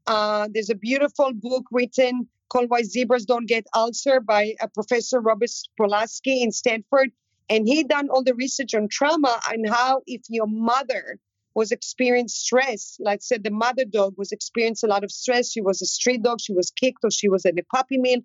Uh, 0.07 0.49
there's 0.53 0.69
a 0.69 0.75
beautiful 0.75 1.33
book 1.33 1.65
written 1.73 2.29
called 2.51 2.69
Why 2.69 2.83
Zebras 2.83 3.25
Don't 3.25 3.47
Get 3.47 3.67
Ulcer 3.75 4.21
by 4.21 4.55
a 4.61 4.69
Professor 4.69 5.21
Robert 5.21 5.49
Sapolsky 5.49 6.43
in 6.43 6.53
Stanford. 6.53 7.13
And 7.49 7.67
he 7.67 7.83
done 7.85 8.09
all 8.11 8.23
the 8.23 8.35
research 8.35 8.75
on 8.75 8.89
trauma 8.89 9.41
and 9.51 9.69
how 9.69 10.03
if 10.07 10.23
your 10.29 10.47
mother 10.47 11.19
was 11.57 11.73
experiencing 11.73 12.29
stress. 12.29 12.99
Like 13.01 13.21
I 13.21 13.25
said, 13.25 13.43
the 13.43 13.51
mother 13.51 13.87
dog 13.87 14.15
was 14.19 14.31
experiencing 14.31 14.91
a 14.91 14.93
lot 14.93 15.05
of 15.05 15.11
stress. 15.11 15.51
She 15.51 15.63
was 15.63 15.81
a 15.81 15.87
street 15.87 16.23
dog. 16.23 16.39
She 16.41 16.53
was 16.53 16.71
kicked 16.71 17.03
or 17.03 17.11
she 17.11 17.31
was 17.31 17.47
in 17.47 17.59
a 17.59 17.63
puppy 17.75 17.97
mill. 17.97 18.21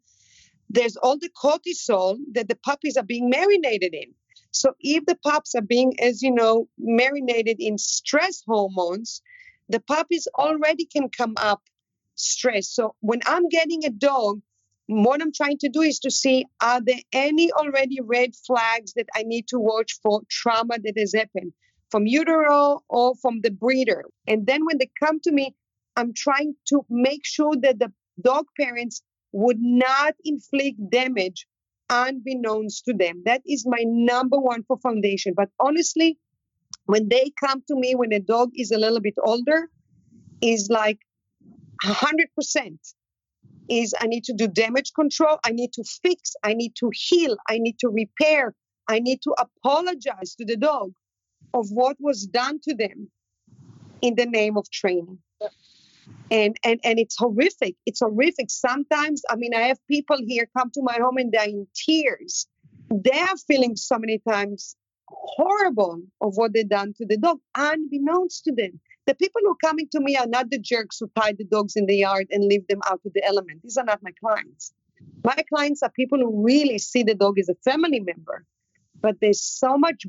There's 0.69 0.97
all 0.97 1.17
the 1.17 1.29
cortisol 1.29 2.17
that 2.33 2.49
the 2.49 2.55
puppies 2.55 2.97
are 2.97 3.05
being 3.05 3.29
marinated 3.29 3.93
in. 3.93 4.13
So 4.51 4.73
if 4.81 5.05
the 5.05 5.15
pups 5.15 5.55
are 5.55 5.61
being, 5.61 5.97
as 6.01 6.21
you 6.21 6.31
know, 6.31 6.67
marinated 6.77 7.55
in 7.59 7.77
stress 7.77 8.43
hormones, 8.45 9.21
the 9.69 9.79
puppies 9.79 10.27
already 10.37 10.85
can 10.85 11.07
come 11.07 11.35
up 11.37 11.61
stressed. 12.15 12.75
So 12.75 12.95
when 12.99 13.21
I'm 13.25 13.47
getting 13.47 13.85
a 13.85 13.89
dog, 13.89 14.41
what 14.87 15.21
I'm 15.21 15.31
trying 15.31 15.59
to 15.59 15.69
do 15.69 15.81
is 15.81 15.99
to 15.99 16.11
see 16.11 16.47
are 16.59 16.81
there 16.81 16.99
any 17.13 17.49
already 17.53 17.99
red 18.01 18.31
flags 18.45 18.91
that 18.97 19.07
I 19.15 19.23
need 19.23 19.47
to 19.47 19.57
watch 19.57 19.99
for 20.03 20.21
trauma 20.29 20.79
that 20.83 20.95
has 20.97 21.13
happened 21.15 21.53
from 21.91 22.07
utero 22.07 22.79
or 22.89 23.15
from 23.15 23.41
the 23.41 23.51
breeder. 23.51 24.05
And 24.27 24.47
then 24.47 24.65
when 24.65 24.77
they 24.77 24.89
come 25.03 25.19
to 25.21 25.31
me, 25.31 25.53
I'm 25.95 26.13
trying 26.15 26.55
to 26.69 26.85
make 26.89 27.25
sure 27.25 27.53
that 27.61 27.79
the 27.79 27.91
dog 28.23 28.45
parents 28.59 29.03
would 29.33 29.59
not 29.59 30.15
inflict 30.23 30.77
damage 30.89 31.45
unbeknownst 31.89 32.85
to 32.85 32.93
them. 32.93 33.21
That 33.25 33.41
is 33.45 33.65
my 33.67 33.83
number 33.85 34.37
one 34.39 34.63
for 34.63 34.77
foundation. 34.77 35.33
But 35.35 35.49
honestly, 35.59 36.17
when 36.85 37.09
they 37.09 37.31
come 37.43 37.61
to 37.67 37.75
me 37.75 37.93
when 37.95 38.13
a 38.13 38.19
dog 38.19 38.51
is 38.55 38.71
a 38.71 38.77
little 38.77 39.01
bit 39.01 39.15
older, 39.23 39.69
is 40.41 40.69
like 40.71 40.99
100% 41.83 42.77
is 43.69 43.93
I 43.99 44.07
need 44.07 44.23
to 44.25 44.33
do 44.33 44.47
damage 44.47 44.91
control, 44.93 45.37
I 45.45 45.51
need 45.51 45.71
to 45.73 45.83
fix, 46.01 46.33
I 46.43 46.53
need 46.53 46.73
to 46.77 46.89
heal, 46.93 47.37
I 47.47 47.57
need 47.59 47.77
to 47.79 47.89
repair, 47.89 48.55
I 48.87 48.99
need 48.99 49.21
to 49.23 49.35
apologize 49.37 50.35
to 50.35 50.45
the 50.45 50.57
dog 50.57 50.91
of 51.53 51.67
what 51.69 51.97
was 51.99 52.25
done 52.25 52.59
to 52.63 52.75
them 52.75 53.09
in 54.01 54.15
the 54.15 54.25
name 54.25 54.57
of 54.57 54.69
training. 54.71 55.19
And, 56.29 56.55
and 56.63 56.79
and 56.83 56.97
it's 56.97 57.15
horrific. 57.17 57.75
It's 57.85 57.99
horrific. 57.99 58.49
Sometimes, 58.49 59.21
I 59.29 59.35
mean, 59.35 59.53
I 59.53 59.61
have 59.61 59.79
people 59.87 60.17
here 60.25 60.47
come 60.57 60.71
to 60.73 60.81
my 60.81 60.97
home 60.99 61.17
and 61.17 61.31
they're 61.31 61.43
in 61.43 61.67
tears. 61.75 62.47
They 62.89 63.19
are 63.19 63.37
feeling 63.47 63.75
so 63.75 63.97
many 63.97 64.19
times 64.27 64.75
horrible 65.07 66.01
of 66.21 66.33
what 66.35 66.53
they've 66.53 66.67
done 66.67 66.93
to 66.97 67.05
the 67.05 67.17
dog, 67.17 67.39
unbeknownst 67.55 68.45
to 68.45 68.53
them. 68.53 68.79
The 69.07 69.15
people 69.15 69.41
who 69.43 69.51
are 69.51 69.67
coming 69.69 69.87
to 69.91 69.99
me 69.99 70.15
are 70.15 70.27
not 70.27 70.49
the 70.49 70.59
jerks 70.59 70.97
who 70.99 71.09
tie 71.19 71.33
the 71.33 71.43
dogs 71.43 71.75
in 71.75 71.85
the 71.85 71.95
yard 71.95 72.27
and 72.31 72.45
leave 72.45 72.67
them 72.67 72.81
out 72.89 73.01
to 73.03 73.11
the 73.13 73.23
element. 73.25 73.61
These 73.63 73.77
are 73.77 73.83
not 73.83 74.03
my 74.03 74.11
clients. 74.19 74.73
My 75.23 75.43
clients 75.53 75.81
are 75.83 75.91
people 75.91 76.19
who 76.19 76.43
really 76.43 76.77
see 76.77 77.03
the 77.03 77.15
dog 77.15 77.39
as 77.39 77.49
a 77.49 77.55
family 77.55 77.99
member. 77.99 78.45
But 79.01 79.15
there's 79.19 79.41
so 79.41 79.77
much 79.77 80.05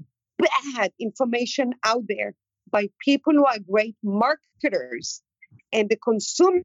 bad 0.77 0.93
information 1.01 1.73
out 1.85 2.05
there 2.09 2.35
by 2.71 2.89
people 3.05 3.33
who 3.33 3.45
are 3.45 3.59
great 3.71 3.97
marketers. 4.03 5.23
And 5.73 5.89
the 5.89 5.97
consumer 5.97 6.63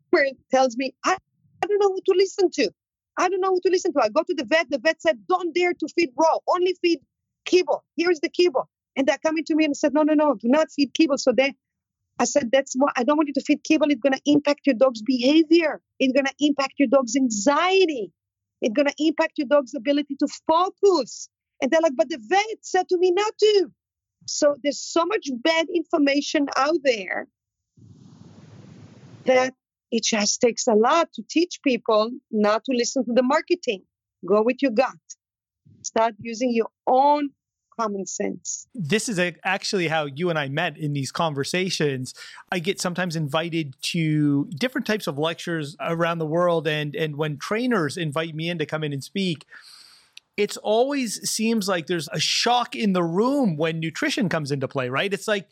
tells 0.51 0.77
me, 0.77 0.93
I, 1.05 1.17
I 1.63 1.67
don't 1.67 1.79
know 1.79 1.89
who 1.89 2.01
to 2.05 2.17
listen 2.17 2.49
to. 2.53 2.71
I 3.19 3.29
don't 3.29 3.41
know 3.41 3.49
who 3.49 3.61
to 3.65 3.69
listen 3.71 3.93
to. 3.93 4.01
I 4.01 4.09
go 4.09 4.23
to 4.23 4.35
the 4.35 4.45
vet. 4.45 4.69
The 4.69 4.79
vet 4.79 5.01
said, 5.01 5.19
don't 5.27 5.53
dare 5.53 5.73
to 5.73 5.87
feed 5.95 6.11
raw, 6.17 6.37
only 6.47 6.75
feed 6.81 6.99
kibble. 7.45 7.83
Here's 7.95 8.19
the 8.19 8.29
kibble. 8.29 8.69
And 8.95 9.07
they're 9.07 9.17
coming 9.17 9.43
to 9.45 9.55
me 9.55 9.65
and 9.65 9.75
said, 9.75 9.93
no, 9.93 10.03
no, 10.03 10.13
no, 10.13 10.35
do 10.35 10.47
not 10.47 10.71
feed 10.71 10.93
kibble. 10.93 11.17
So 11.17 11.31
they, 11.31 11.53
I 12.19 12.25
said, 12.25 12.49
that's 12.51 12.73
why 12.75 12.89
I 12.95 13.03
don't 13.03 13.17
want 13.17 13.27
you 13.27 13.33
to 13.33 13.41
feed 13.41 13.63
kibble. 13.63 13.89
It's 13.89 14.01
going 14.01 14.13
to 14.13 14.21
impact 14.25 14.61
your 14.65 14.75
dog's 14.75 15.01
behavior. 15.01 15.81
It's 15.99 16.13
going 16.13 16.25
to 16.25 16.33
impact 16.39 16.73
your 16.77 16.87
dog's 16.87 17.15
anxiety. 17.15 18.11
It's 18.61 18.73
going 18.73 18.87
to 18.87 18.95
impact 18.97 19.33
your 19.37 19.47
dog's 19.47 19.75
ability 19.75 20.15
to 20.19 20.27
focus. 20.47 21.29
And 21.61 21.71
they're 21.71 21.81
like, 21.81 21.95
but 21.95 22.09
the 22.09 22.19
vet 22.21 22.45
said 22.61 22.87
to 22.89 22.97
me 22.97 23.11
not 23.11 23.33
to. 23.39 23.71
So 24.25 24.55
there's 24.63 24.79
so 24.79 25.05
much 25.05 25.29
bad 25.41 25.67
information 25.73 26.47
out 26.57 26.77
there 26.83 27.27
that 29.25 29.53
it 29.91 30.03
just 30.03 30.41
takes 30.41 30.67
a 30.67 30.73
lot 30.73 31.13
to 31.13 31.23
teach 31.29 31.59
people 31.63 32.11
not 32.31 32.65
to 32.65 32.73
listen 32.75 33.05
to 33.05 33.13
the 33.13 33.23
marketing. 33.23 33.83
Go 34.25 34.41
with 34.41 34.61
your 34.61 34.71
gut. 34.71 34.95
Start 35.81 36.15
using 36.19 36.51
your 36.53 36.67
own 36.85 37.29
common 37.79 38.05
sense. 38.05 38.67
This 38.73 39.07
is 39.07 39.19
a, 39.19 39.35
actually 39.43 39.87
how 39.87 40.05
you 40.05 40.29
and 40.29 40.37
I 40.37 40.49
met 40.49 40.77
in 40.77 40.93
these 40.93 41.11
conversations. 41.11 42.13
I 42.51 42.59
get 42.59 42.81
sometimes 42.81 43.15
invited 43.15 43.75
to 43.93 44.45
different 44.45 44.87
types 44.87 45.07
of 45.07 45.17
lectures 45.17 45.75
around 45.79 46.17
the 46.17 46.25
world, 46.25 46.67
and 46.67 46.95
and 46.95 47.15
when 47.15 47.37
trainers 47.37 47.95
invite 47.97 48.35
me 48.35 48.49
in 48.49 48.57
to 48.57 48.65
come 48.65 48.83
in 48.83 48.93
and 48.93 49.03
speak, 49.03 49.45
it's 50.37 50.57
always 50.57 51.29
seems 51.29 51.67
like 51.67 51.87
there's 51.87 52.07
a 52.13 52.19
shock 52.19 52.75
in 52.75 52.93
the 52.93 53.03
room 53.03 53.57
when 53.57 53.79
nutrition 53.79 54.29
comes 54.29 54.51
into 54.51 54.67
play, 54.67 54.89
right? 54.89 55.11
It's 55.11 55.27
like 55.27 55.47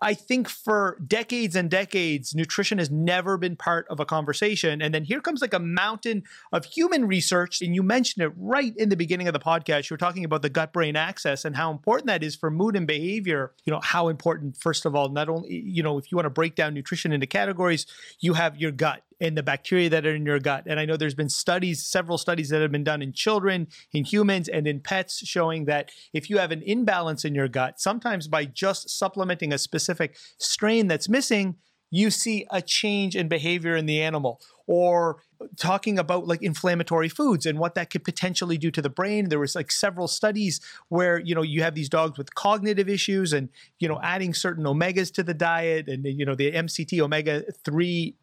I 0.00 0.14
think 0.14 0.48
for 0.48 0.98
decades 1.06 1.56
and 1.56 1.70
decades, 1.70 2.34
nutrition 2.34 2.78
has 2.78 2.90
never 2.90 3.36
been 3.36 3.56
part 3.56 3.86
of 3.88 4.00
a 4.00 4.04
conversation. 4.04 4.80
And 4.80 4.94
then 4.94 5.04
here 5.04 5.20
comes 5.20 5.40
like 5.40 5.54
a 5.54 5.58
mountain 5.58 6.22
of 6.52 6.64
human 6.64 7.06
research. 7.06 7.60
And 7.62 7.74
you 7.74 7.82
mentioned 7.82 8.24
it 8.24 8.32
right 8.36 8.72
in 8.76 8.88
the 8.90 8.96
beginning 8.96 9.26
of 9.26 9.32
the 9.32 9.40
podcast. 9.40 9.90
You 9.90 9.94
were 9.94 9.98
talking 9.98 10.24
about 10.24 10.42
the 10.42 10.50
gut 10.50 10.72
brain 10.72 10.96
axis 10.96 11.44
and 11.44 11.56
how 11.56 11.70
important 11.70 12.06
that 12.06 12.22
is 12.22 12.36
for 12.36 12.50
mood 12.50 12.76
and 12.76 12.86
behavior. 12.86 13.52
You 13.64 13.72
know, 13.72 13.80
how 13.82 14.08
important, 14.08 14.56
first 14.56 14.86
of 14.86 14.94
all, 14.94 15.08
not 15.08 15.28
only, 15.28 15.52
you 15.52 15.82
know, 15.82 15.98
if 15.98 16.10
you 16.10 16.16
want 16.16 16.26
to 16.26 16.30
break 16.30 16.54
down 16.54 16.74
nutrition 16.74 17.12
into 17.12 17.26
categories, 17.26 17.86
you 18.20 18.34
have 18.34 18.56
your 18.56 18.70
gut 18.70 19.02
and 19.20 19.36
the 19.36 19.42
bacteria 19.42 19.88
that 19.90 20.06
are 20.06 20.14
in 20.14 20.24
your 20.24 20.38
gut. 20.38 20.64
And 20.66 20.78
I 20.78 20.84
know 20.84 20.96
there's 20.96 21.14
been 21.14 21.28
studies, 21.28 21.84
several 21.84 22.18
studies 22.18 22.48
that 22.50 22.62
have 22.62 22.72
been 22.72 22.84
done 22.84 23.02
in 23.02 23.12
children, 23.12 23.68
in 23.92 24.04
humans, 24.04 24.48
and 24.48 24.66
in 24.66 24.80
pets 24.80 25.26
showing 25.26 25.64
that 25.66 25.90
if 26.12 26.30
you 26.30 26.38
have 26.38 26.52
an 26.52 26.62
imbalance 26.62 27.24
in 27.24 27.34
your 27.34 27.48
gut, 27.48 27.80
sometimes 27.80 28.28
by 28.28 28.44
just 28.44 28.90
supplementing 28.90 29.52
a 29.52 29.58
specific 29.58 30.16
strain 30.38 30.86
that's 30.86 31.08
missing, 31.08 31.56
you 31.90 32.10
see 32.10 32.46
a 32.50 32.60
change 32.60 33.16
in 33.16 33.28
behavior 33.28 33.74
in 33.74 33.86
the 33.86 34.00
animal 34.02 34.40
or 34.66 35.22
talking 35.56 35.98
about 35.98 36.26
like 36.26 36.42
inflammatory 36.42 37.08
foods 37.08 37.46
and 37.46 37.58
what 37.58 37.74
that 37.74 37.90
could 37.90 38.04
potentially 38.04 38.58
do 38.58 38.70
to 38.70 38.82
the 38.82 38.90
brain 38.90 39.28
there 39.28 39.38
was 39.38 39.54
like 39.54 39.70
several 39.70 40.06
studies 40.06 40.60
where 40.88 41.18
you 41.18 41.34
know 41.34 41.42
you 41.42 41.62
have 41.62 41.74
these 41.74 41.88
dogs 41.88 42.18
with 42.18 42.34
cognitive 42.34 42.88
issues 42.88 43.32
and 43.32 43.48
you 43.78 43.88
know 43.88 43.98
adding 44.02 44.34
certain 44.34 44.64
omegas 44.64 45.12
to 45.12 45.22
the 45.22 45.34
diet 45.34 45.88
and 45.88 46.04
you 46.04 46.26
know 46.26 46.34
the 46.34 46.52
MCT 46.52 47.00
omega 47.00 47.42
3 47.64 48.14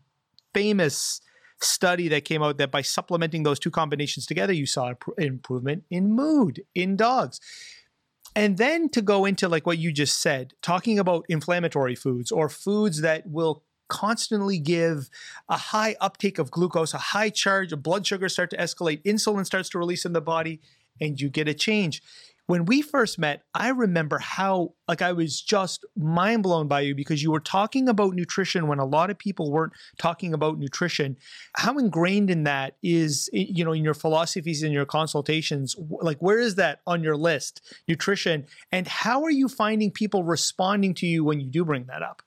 famous 0.55 1.19
study 1.61 2.07
that 2.07 2.23
came 2.23 2.41
out 2.41 2.57
that 2.57 2.71
by 2.71 2.81
supplementing 2.81 3.43
those 3.43 3.59
two 3.59 3.71
combinations 3.71 4.25
together 4.25 4.53
you 4.53 4.65
saw 4.65 4.87
an 4.87 4.97
improvement 5.17 5.83
in 5.89 6.11
mood 6.11 6.63
in 6.73 6.95
dogs. 6.95 7.39
And 8.35 8.57
then 8.57 8.89
to 8.89 9.01
go 9.01 9.25
into 9.25 9.47
like 9.47 9.65
what 9.65 9.77
you 9.77 9.91
just 9.91 10.21
said, 10.21 10.53
talking 10.61 10.97
about 10.97 11.25
inflammatory 11.29 11.95
foods 11.95 12.31
or 12.31 12.49
foods 12.49 13.01
that 13.01 13.27
will 13.27 13.63
constantly 13.87 14.59
give 14.59 15.09
a 15.49 15.57
high 15.57 15.95
uptake 16.01 16.39
of 16.39 16.51
glucose, 16.51 16.93
a 16.93 16.97
high 16.97 17.29
charge, 17.29 17.71
of 17.71 17.83
blood 17.83 18.07
sugar 18.07 18.29
start 18.29 18.49
to 18.51 18.57
escalate, 18.57 19.03
insulin 19.03 19.45
starts 19.45 19.69
to 19.69 19.79
release 19.79 20.05
in 20.05 20.13
the 20.13 20.21
body, 20.21 20.59
and 20.99 21.19
you 21.19 21.29
get 21.29 21.47
a 21.47 21.53
change 21.53 22.01
when 22.47 22.65
we 22.65 22.81
first 22.81 23.17
met, 23.17 23.43
I 23.53 23.69
remember 23.69 24.19
how 24.19 24.73
like 24.87 25.01
I 25.01 25.13
was 25.13 25.41
just 25.41 25.83
mind 25.97 26.43
blown 26.43 26.67
by 26.67 26.81
you 26.81 26.93
because 26.93 27.23
you 27.23 27.31
were 27.31 27.39
talking 27.39 27.89
about 27.89 28.13
nutrition 28.13 28.67
when 28.67 28.79
a 28.79 28.85
lot 28.85 29.09
of 29.09 29.17
people 29.17 29.51
weren't 29.51 29.73
talking 29.97 30.33
about 30.33 30.59
nutrition. 30.59 31.17
How 31.55 31.77
ingrained 31.77 32.29
in 32.29 32.43
that 32.43 32.77
is 32.83 33.29
you 33.33 33.65
know 33.65 33.73
in 33.73 33.83
your 33.83 33.93
philosophies 33.93 34.61
and 34.61 34.71
your 34.71 34.85
consultations 34.85 35.75
like 36.01 36.19
where 36.19 36.39
is 36.39 36.55
that 36.55 36.81
on 36.85 37.03
your 37.03 37.17
list 37.17 37.61
nutrition 37.87 38.45
and 38.71 38.87
how 38.87 39.23
are 39.23 39.31
you 39.31 39.47
finding 39.47 39.91
people 39.91 40.23
responding 40.23 40.93
to 40.95 41.07
you 41.07 41.23
when 41.23 41.39
you 41.39 41.47
do 41.47 41.65
bring 41.65 41.85
that 41.85 42.03
up? 42.03 42.21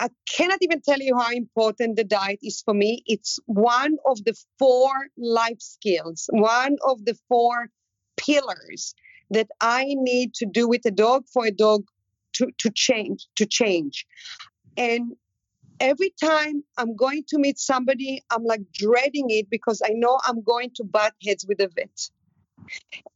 I 0.00 0.10
cannot 0.30 0.58
even 0.62 0.80
tell 0.80 1.00
you 1.00 1.18
how 1.18 1.30
important 1.32 1.96
the 1.96 2.04
diet 2.04 2.38
is 2.42 2.62
for 2.64 2.72
me. 2.72 3.02
It's 3.06 3.40
one 3.46 3.96
of 4.06 4.24
the 4.24 4.34
four 4.58 4.90
life 5.16 5.60
skills, 5.60 6.28
one 6.30 6.76
of 6.86 7.04
the 7.04 7.18
four 7.28 7.68
pillars 8.18 8.94
that 9.30 9.48
I 9.60 9.86
need 9.88 10.34
to 10.34 10.46
do 10.46 10.68
with 10.68 10.84
a 10.86 10.90
dog 10.90 11.24
for 11.32 11.46
a 11.46 11.50
dog 11.50 11.84
to, 12.34 12.48
to 12.58 12.70
change 12.70 13.26
to 13.36 13.46
change. 13.46 14.06
And 14.76 15.12
every 15.80 16.12
time 16.22 16.62
I'm 16.76 16.96
going 16.96 17.24
to 17.28 17.38
meet 17.38 17.58
somebody, 17.58 18.22
I'm 18.30 18.44
like 18.44 18.62
dreading 18.72 19.26
it 19.28 19.48
because 19.50 19.82
I 19.84 19.90
know 19.90 20.18
I'm 20.24 20.42
going 20.42 20.70
to 20.76 20.84
butt 20.84 21.14
heads 21.24 21.44
with 21.48 21.60
a 21.60 21.68
vet. 21.68 22.10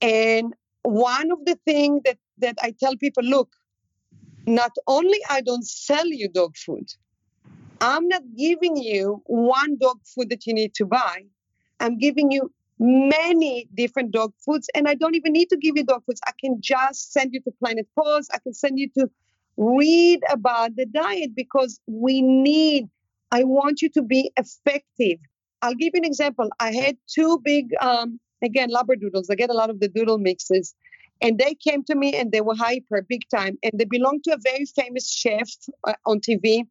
And 0.00 0.54
one 0.82 1.30
of 1.30 1.44
the 1.44 1.59
things 1.64 2.02
that, 2.04 2.18
that 2.38 2.56
I 2.62 2.75
tell 2.78 2.97
people, 2.97 3.23
look, 3.25 3.50
not 4.47 4.73
only 4.87 5.18
I 5.30 5.40
don't 5.40 5.66
sell 5.66 6.06
you 6.06 6.28
dog 6.28 6.56
food, 6.56 6.88
I'm 7.80 8.09
not 8.09 8.23
giving 8.37 8.76
you 8.76 9.23
one 9.26 9.76
dog 9.80 9.99
food 10.04 10.30
that 10.30 10.47
you 10.47 10.54
need 10.54 10.75
to 10.75 10.87
buy. 10.87 11.25
I'm 11.80 11.99
giving 11.99 12.30
you 12.30 12.52
many 12.79 13.69
different 13.75 14.11
dog 14.12 14.33
foods. 14.45 14.69
And 14.75 14.88
I 14.88 14.95
don't 14.95 15.14
even 15.14 15.33
need 15.33 15.49
to 15.50 15.57
give 15.57 15.76
you 15.76 15.85
dog 15.85 16.05
foods. 16.07 16.21
I 16.26 16.33
can 16.41 16.59
just 16.61 17.12
send 17.12 17.33
you 17.33 17.41
to 17.43 17.50
Planet 17.59 17.87
Paws. 17.97 18.29
I 18.33 18.38
can 18.38 18.55
send 18.55 18.79
you 18.79 18.88
to 18.99 19.11
read 19.57 20.21
about 20.31 20.76
the 20.76 20.87
diet 20.87 21.35
because 21.35 21.79
we 21.87 22.23
need, 22.23 22.88
I 23.31 23.45
want 23.45 23.83
you 23.83 23.88
to 23.91 24.02
be 24.02 24.31
effective. 24.37 25.19
I'll 25.61 25.75
give 25.75 25.93
you 25.95 26.00
an 26.00 26.05
example. 26.05 26.49
I 26.59 26.73
had 26.73 26.97
two 27.09 27.41
big, 27.45 27.71
um, 27.81 28.19
again, 28.43 28.71
Labradoodles. 28.71 29.26
I 29.31 29.35
get 29.35 29.50
a 29.50 29.55
lot 29.55 29.71
of 29.71 29.81
the 29.81 29.88
doodle 29.88 30.19
mixes. 30.19 30.75
And 31.21 31.38
they 31.38 31.55
came 31.55 31.85
to 31.85 31.95
me 31.95 32.14
and 32.14 32.33
they 32.33 32.41
were 32.41 32.57
hyper 32.57 33.07
big 33.09 33.23
time. 33.33 33.57
And 33.62 33.73
they 33.79 33.85
belong 33.85 34.21
to 34.25 34.33
a 34.33 34.38
very 34.43 34.64
famous 34.64 35.09
chef 35.09 35.49
uh, 35.87 35.95
on 36.05 36.19
TV. 36.19 36.67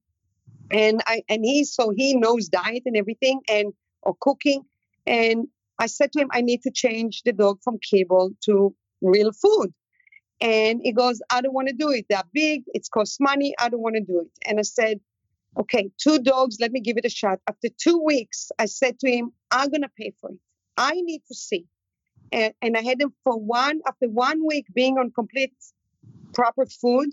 And 0.71 1.01
I 1.07 1.23
and 1.29 1.45
he 1.45 1.63
so 1.63 1.91
he 1.95 2.15
knows 2.15 2.49
diet 2.49 2.83
and 2.85 2.97
everything 2.97 3.41
and 3.49 3.73
or 4.01 4.15
cooking. 4.19 4.63
And 5.07 5.47
I 5.81 5.87
said 5.87 6.11
to 6.11 6.19
him, 6.19 6.27
I 6.31 6.41
need 6.41 6.61
to 6.61 6.71
change 6.71 7.23
the 7.25 7.33
dog 7.33 7.57
from 7.63 7.79
kibble 7.79 8.33
to 8.45 8.75
real 9.01 9.31
food. 9.31 9.73
And 10.39 10.79
he 10.83 10.91
goes, 10.91 11.19
I 11.31 11.41
don't 11.41 11.55
want 11.55 11.69
to 11.69 11.73
do 11.73 11.89
it. 11.89 12.05
They're 12.07 12.21
big. 12.31 12.61
It's 12.75 12.87
cost 12.87 13.19
money. 13.19 13.55
I 13.59 13.67
don't 13.67 13.81
want 13.81 13.95
to 13.95 14.03
do 14.03 14.19
it. 14.19 14.27
And 14.47 14.59
I 14.59 14.61
said, 14.61 14.99
okay, 15.59 15.89
two 15.97 16.19
dogs. 16.19 16.57
Let 16.59 16.71
me 16.71 16.81
give 16.81 16.97
it 16.97 17.05
a 17.05 17.09
shot. 17.09 17.39
After 17.49 17.67
two 17.79 17.99
weeks, 17.99 18.51
I 18.59 18.65
said 18.65 18.99
to 18.99 19.09
him, 19.09 19.31
I'm 19.49 19.69
going 19.69 19.81
to 19.81 19.89
pay 19.97 20.13
for 20.21 20.29
it. 20.29 20.37
I 20.77 20.93
need 20.93 21.23
to 21.27 21.33
see. 21.33 21.65
And, 22.31 22.53
and 22.61 22.77
I 22.77 22.81
had 22.81 23.01
him 23.01 23.13
for 23.23 23.39
one, 23.39 23.81
after 23.87 24.07
one 24.07 24.45
week 24.45 24.67
being 24.75 24.99
on 24.99 25.11
complete 25.11 25.53
proper 26.35 26.67
food, 26.67 27.09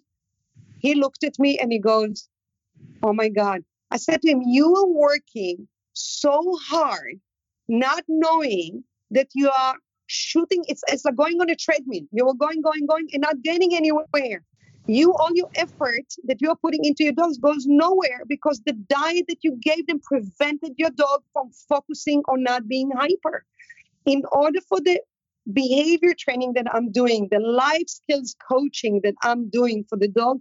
he 0.76 0.94
looked 0.94 1.24
at 1.24 1.38
me 1.38 1.58
and 1.58 1.72
he 1.72 1.78
goes, 1.78 2.28
oh 3.02 3.14
my 3.14 3.30
God. 3.30 3.62
I 3.90 3.96
said 3.96 4.20
to 4.20 4.30
him, 4.30 4.42
you 4.44 4.76
are 4.76 4.86
working 4.86 5.68
so 5.94 6.58
hard 6.62 7.18
not 7.68 8.04
knowing 8.08 8.84
that 9.10 9.28
you 9.34 9.50
are 9.50 9.76
shooting 10.06 10.64
it's, 10.68 10.82
it's 10.88 11.04
like 11.04 11.16
going 11.16 11.40
on 11.40 11.50
a 11.50 11.56
treadmill. 11.56 12.02
You 12.12 12.28
are 12.28 12.34
going 12.34 12.62
going 12.62 12.86
going 12.86 13.08
and 13.12 13.22
not 13.22 13.42
getting 13.42 13.74
anywhere. 13.74 14.42
You 14.86 15.12
all 15.12 15.30
your 15.34 15.50
effort 15.54 16.06
that 16.24 16.40
you 16.40 16.48
are 16.50 16.56
putting 16.56 16.84
into 16.84 17.04
your 17.04 17.12
dogs 17.12 17.36
goes 17.38 17.66
nowhere 17.66 18.22
because 18.26 18.62
the 18.64 18.72
diet 18.72 19.26
that 19.28 19.38
you 19.42 19.58
gave 19.60 19.86
them 19.86 20.00
prevented 20.02 20.72
your 20.78 20.90
dog 20.90 21.22
from 21.32 21.50
focusing 21.68 22.22
on 22.28 22.42
not 22.42 22.66
being 22.66 22.90
hyper. 22.90 23.44
In 24.06 24.22
order 24.32 24.60
for 24.66 24.80
the 24.80 24.98
behavior 25.52 26.12
training 26.18 26.52
that 26.52 26.66
i'm 26.74 26.92
doing 26.92 27.28
the 27.30 27.38
life 27.38 27.88
skills 27.88 28.36
coaching 28.50 29.00
that 29.02 29.14
i'm 29.22 29.48
doing 29.48 29.84
for 29.88 29.96
the 29.96 30.08
dog 30.08 30.38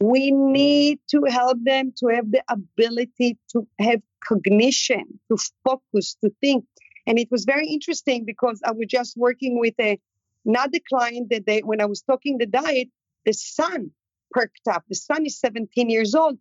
we 0.00 0.30
need 0.30 1.00
to 1.10 1.24
help 1.28 1.58
them 1.62 1.92
to 1.98 2.06
have 2.08 2.30
the 2.30 2.42
ability 2.48 3.38
to 3.52 3.66
have 3.78 4.00
cognition, 4.26 5.18
to 5.30 5.36
focus, 5.64 6.16
to 6.22 6.30
think. 6.40 6.64
And 7.06 7.18
it 7.18 7.28
was 7.30 7.44
very 7.44 7.66
interesting 7.68 8.24
because 8.24 8.60
I 8.64 8.72
was 8.72 8.86
just 8.88 9.16
working 9.16 9.58
with 9.58 9.74
a 9.80 9.98
another 10.44 10.78
client 10.88 11.30
that 11.30 11.46
they 11.46 11.60
when 11.60 11.80
I 11.80 11.86
was 11.86 12.02
talking 12.02 12.38
the 12.38 12.46
diet, 12.46 12.88
the 13.24 13.32
son 13.32 13.90
perked 14.30 14.68
up. 14.70 14.84
The 14.88 14.94
son 14.94 15.26
is 15.26 15.38
17 15.40 15.90
years 15.90 16.14
old, 16.14 16.38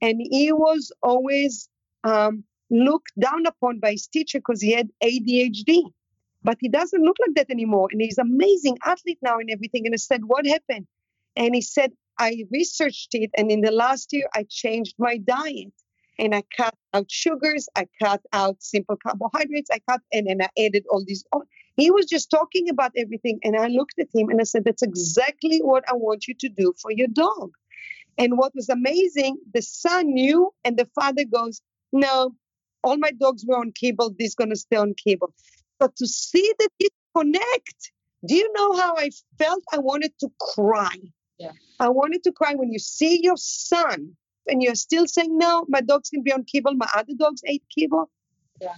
and 0.00 0.20
he 0.20 0.52
was 0.52 0.92
always 1.02 1.68
um, 2.04 2.44
looked 2.70 3.12
down 3.18 3.46
upon 3.46 3.80
by 3.80 3.92
his 3.92 4.06
teacher 4.06 4.38
because 4.38 4.60
he 4.60 4.72
had 4.72 4.88
ADHD. 5.02 5.82
But 6.42 6.56
he 6.60 6.68
doesn't 6.68 7.02
look 7.02 7.16
like 7.20 7.36
that 7.36 7.50
anymore, 7.50 7.88
and 7.90 8.00
he's 8.00 8.18
amazing 8.18 8.78
athlete 8.84 9.18
now 9.20 9.38
and 9.38 9.50
everything. 9.50 9.84
And 9.86 9.94
I 9.94 9.98
said, 9.98 10.22
"What 10.24 10.46
happened?" 10.46 10.86
And 11.36 11.54
he 11.54 11.60
said, 11.60 11.92
I 12.20 12.44
researched 12.52 13.14
it, 13.14 13.30
and 13.36 13.50
in 13.50 13.62
the 13.62 13.72
last 13.72 14.12
year, 14.12 14.28
I 14.34 14.44
changed 14.48 14.94
my 14.98 15.16
diet 15.16 15.72
and 16.18 16.34
I 16.34 16.42
cut 16.54 16.74
out 16.92 17.10
sugars, 17.10 17.66
I 17.74 17.86
cut 17.98 18.20
out 18.34 18.62
simple 18.62 18.96
carbohydrates, 19.02 19.70
I 19.72 19.80
cut 19.88 20.02
and 20.12 20.26
then 20.26 20.42
I 20.42 20.50
added 20.58 20.84
all 20.90 21.02
these. 21.02 21.24
He 21.76 21.90
was 21.90 22.04
just 22.04 22.30
talking 22.30 22.68
about 22.68 22.92
everything, 22.94 23.40
and 23.42 23.56
I 23.56 23.68
looked 23.68 23.98
at 23.98 24.08
him 24.14 24.28
and 24.28 24.38
I 24.38 24.44
said, 24.44 24.64
"That's 24.64 24.82
exactly 24.82 25.60
what 25.60 25.82
I 25.88 25.94
want 25.94 26.28
you 26.28 26.34
to 26.34 26.48
do 26.50 26.74
for 26.82 26.92
your 26.92 27.08
dog." 27.08 27.52
And 28.18 28.36
what 28.36 28.54
was 28.54 28.68
amazing, 28.68 29.38
the 29.54 29.62
son 29.62 30.12
knew, 30.12 30.52
and 30.62 30.76
the 30.76 30.90
father 30.94 31.24
goes, 31.24 31.62
"No, 31.90 32.36
all 32.84 32.98
my 32.98 33.12
dogs 33.12 33.46
were 33.46 33.56
on 33.56 33.72
kibble. 33.72 34.10
This 34.10 34.28
is 34.28 34.34
gonna 34.34 34.56
stay 34.56 34.76
on 34.76 34.92
kibble." 35.02 35.32
But 35.78 35.96
to 35.96 36.06
see 36.06 36.52
that 36.58 36.72
it 36.78 36.92
connect, 37.16 37.92
do 38.26 38.34
you 38.34 38.52
know 38.52 38.74
how 38.74 38.94
I 38.96 39.08
felt? 39.38 39.64
I 39.72 39.78
wanted 39.78 40.12
to 40.20 40.28
cry. 40.38 40.96
Yeah. 41.40 41.52
I 41.80 41.88
wanted 41.88 42.22
to 42.24 42.32
cry 42.32 42.54
when 42.54 42.70
you 42.70 42.78
see 42.78 43.20
your 43.22 43.38
son 43.38 44.12
and 44.46 44.62
you're 44.62 44.74
still 44.74 45.06
saying, 45.06 45.38
no, 45.38 45.64
my 45.68 45.80
dogs 45.80 46.10
can 46.10 46.22
be 46.22 46.32
on 46.32 46.44
kibble, 46.44 46.74
my 46.74 46.88
other 46.94 47.14
dogs 47.18 47.40
ate 47.46 47.64
kibble. 47.74 48.10
Yeah. 48.60 48.74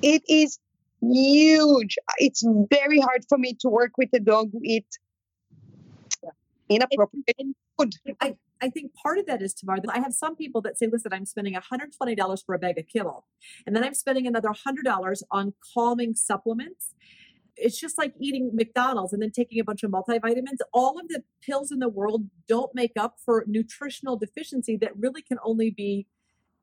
It 0.00 0.22
is 0.26 0.58
huge. 1.02 1.96
It's 2.16 2.42
very 2.70 2.98
hard 2.98 3.26
for 3.28 3.36
me 3.36 3.54
to 3.60 3.68
work 3.68 3.92
with 3.98 4.08
a 4.14 4.20
dog 4.20 4.50
who 4.52 4.60
eat 4.64 4.86
inappropriate 6.70 7.36
food. 7.78 7.94
I, 8.22 8.36
I 8.62 8.70
think 8.70 8.92
part 8.94 9.18
of 9.18 9.26
that 9.26 9.42
is 9.42 9.52
Tamar. 9.52 9.80
That 9.80 9.94
I 9.94 9.98
have 9.98 10.14
some 10.14 10.34
people 10.34 10.62
that 10.62 10.78
say, 10.78 10.86
listen, 10.90 11.12
I'm 11.12 11.26
spending 11.26 11.54
$120 11.54 12.46
for 12.46 12.54
a 12.54 12.58
bag 12.58 12.78
of 12.78 12.88
kibble, 12.88 13.26
and 13.66 13.76
then 13.76 13.84
I'm 13.84 13.94
spending 13.94 14.26
another 14.26 14.48
$100 14.48 15.22
on 15.30 15.52
calming 15.74 16.14
supplements 16.14 16.94
it's 17.56 17.78
just 17.78 17.98
like 17.98 18.14
eating 18.20 18.50
McDonald's 18.52 19.12
and 19.12 19.22
then 19.22 19.30
taking 19.30 19.60
a 19.60 19.64
bunch 19.64 19.82
of 19.82 19.90
multivitamins. 19.90 20.58
All 20.72 20.98
of 20.98 21.08
the 21.08 21.22
pills 21.42 21.72
in 21.72 21.78
the 21.78 21.88
world 21.88 22.24
don't 22.48 22.74
make 22.74 22.92
up 22.98 23.16
for 23.24 23.44
nutritional 23.46 24.16
deficiency 24.16 24.76
that 24.78 24.96
really 24.96 25.22
can 25.22 25.38
only 25.44 25.70
be 25.70 26.06